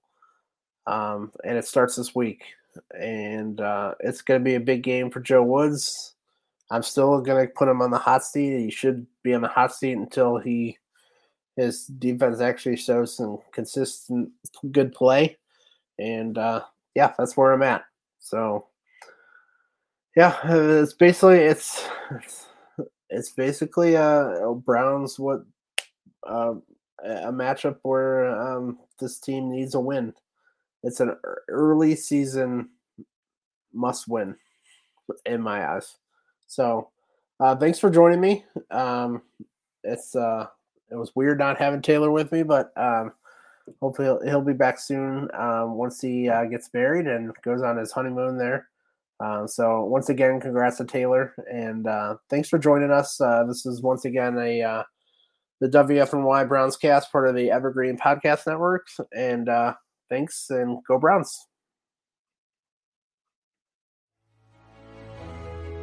Um, 0.88 1.30
and 1.44 1.56
it 1.56 1.66
starts 1.66 1.94
this 1.94 2.14
week. 2.14 2.42
And 2.98 3.60
uh, 3.60 3.94
it's 4.00 4.22
going 4.22 4.40
to 4.40 4.44
be 4.44 4.56
a 4.56 4.60
big 4.60 4.82
game 4.82 5.08
for 5.10 5.20
Joe 5.20 5.44
Woods. 5.44 6.14
I'm 6.70 6.82
still 6.82 7.20
going 7.20 7.46
to 7.46 7.52
put 7.54 7.68
him 7.68 7.80
on 7.80 7.92
the 7.92 7.98
hot 7.98 8.24
seat. 8.24 8.58
He 8.58 8.70
should 8.70 9.06
be 9.22 9.34
on 9.34 9.42
the 9.42 9.48
hot 9.48 9.74
seat 9.74 9.92
until 9.92 10.38
he 10.38 10.78
his 11.56 11.86
defense 11.86 12.40
actually 12.40 12.76
shows 12.76 13.16
some 13.16 13.38
consistent 13.52 14.30
good 14.70 14.92
play. 14.92 15.36
And 15.98 16.38
uh, 16.38 16.62
yeah, 16.94 17.12
that's 17.18 17.36
where 17.36 17.52
I'm 17.52 17.62
at. 17.62 17.84
So 18.18 18.66
yeah, 20.16 20.36
it's 20.44 20.94
basically 20.94 21.38
it's 21.38 21.86
it's 23.10 23.30
basically 23.30 23.96
uh 23.96 24.52
Browns 24.54 25.18
what 25.18 25.44
uh, 26.28 26.54
a 27.04 27.32
matchup 27.32 27.78
where 27.82 28.26
um, 28.26 28.78
this 28.98 29.18
team 29.18 29.50
needs 29.50 29.74
a 29.74 29.80
win. 29.80 30.12
It's 30.82 31.00
an 31.00 31.16
early 31.48 31.96
season 31.96 32.70
must 33.72 34.08
win 34.08 34.36
in 35.26 35.40
my 35.40 35.68
eyes. 35.68 35.96
So, 36.46 36.90
uh, 37.40 37.56
thanks 37.56 37.78
for 37.78 37.90
joining 37.90 38.20
me. 38.20 38.44
Um, 38.70 39.22
it's 39.84 40.14
uh, 40.14 40.46
it 40.90 40.96
was 40.96 41.14
weird 41.14 41.38
not 41.38 41.58
having 41.58 41.82
Taylor 41.82 42.10
with 42.10 42.32
me, 42.32 42.42
but 42.42 42.72
um, 42.76 43.12
hopefully 43.80 44.08
he'll, 44.08 44.20
he'll 44.22 44.40
be 44.40 44.52
back 44.52 44.78
soon 44.78 45.28
um, 45.34 45.74
once 45.74 46.00
he 46.00 46.28
uh, 46.28 46.44
gets 46.44 46.70
married 46.72 47.06
and 47.06 47.32
goes 47.42 47.62
on 47.62 47.76
his 47.76 47.92
honeymoon 47.92 48.38
there. 48.38 48.68
Um, 49.20 49.48
so 49.48 49.84
once 49.84 50.08
again, 50.08 50.40
congrats 50.40 50.76
to 50.78 50.84
Taylor, 50.84 51.34
and 51.52 51.86
uh, 51.86 52.16
thanks 52.30 52.48
for 52.48 52.58
joining 52.58 52.92
us. 52.92 53.20
Uh, 53.20 53.44
this 53.44 53.66
is 53.66 53.82
once 53.82 54.04
again 54.04 54.38
a 54.38 54.62
uh, 54.62 54.82
the 55.60 55.68
WFNY 55.68 56.48
BrownsCast, 56.48 57.10
part 57.10 57.28
of 57.28 57.34
the 57.34 57.50
Evergreen 57.50 57.96
Podcast 57.96 58.46
Network. 58.46 58.86
And 59.12 59.48
uh, 59.48 59.74
thanks 60.08 60.50
and 60.50 60.78
go 60.86 60.98
Browns. 60.98 61.46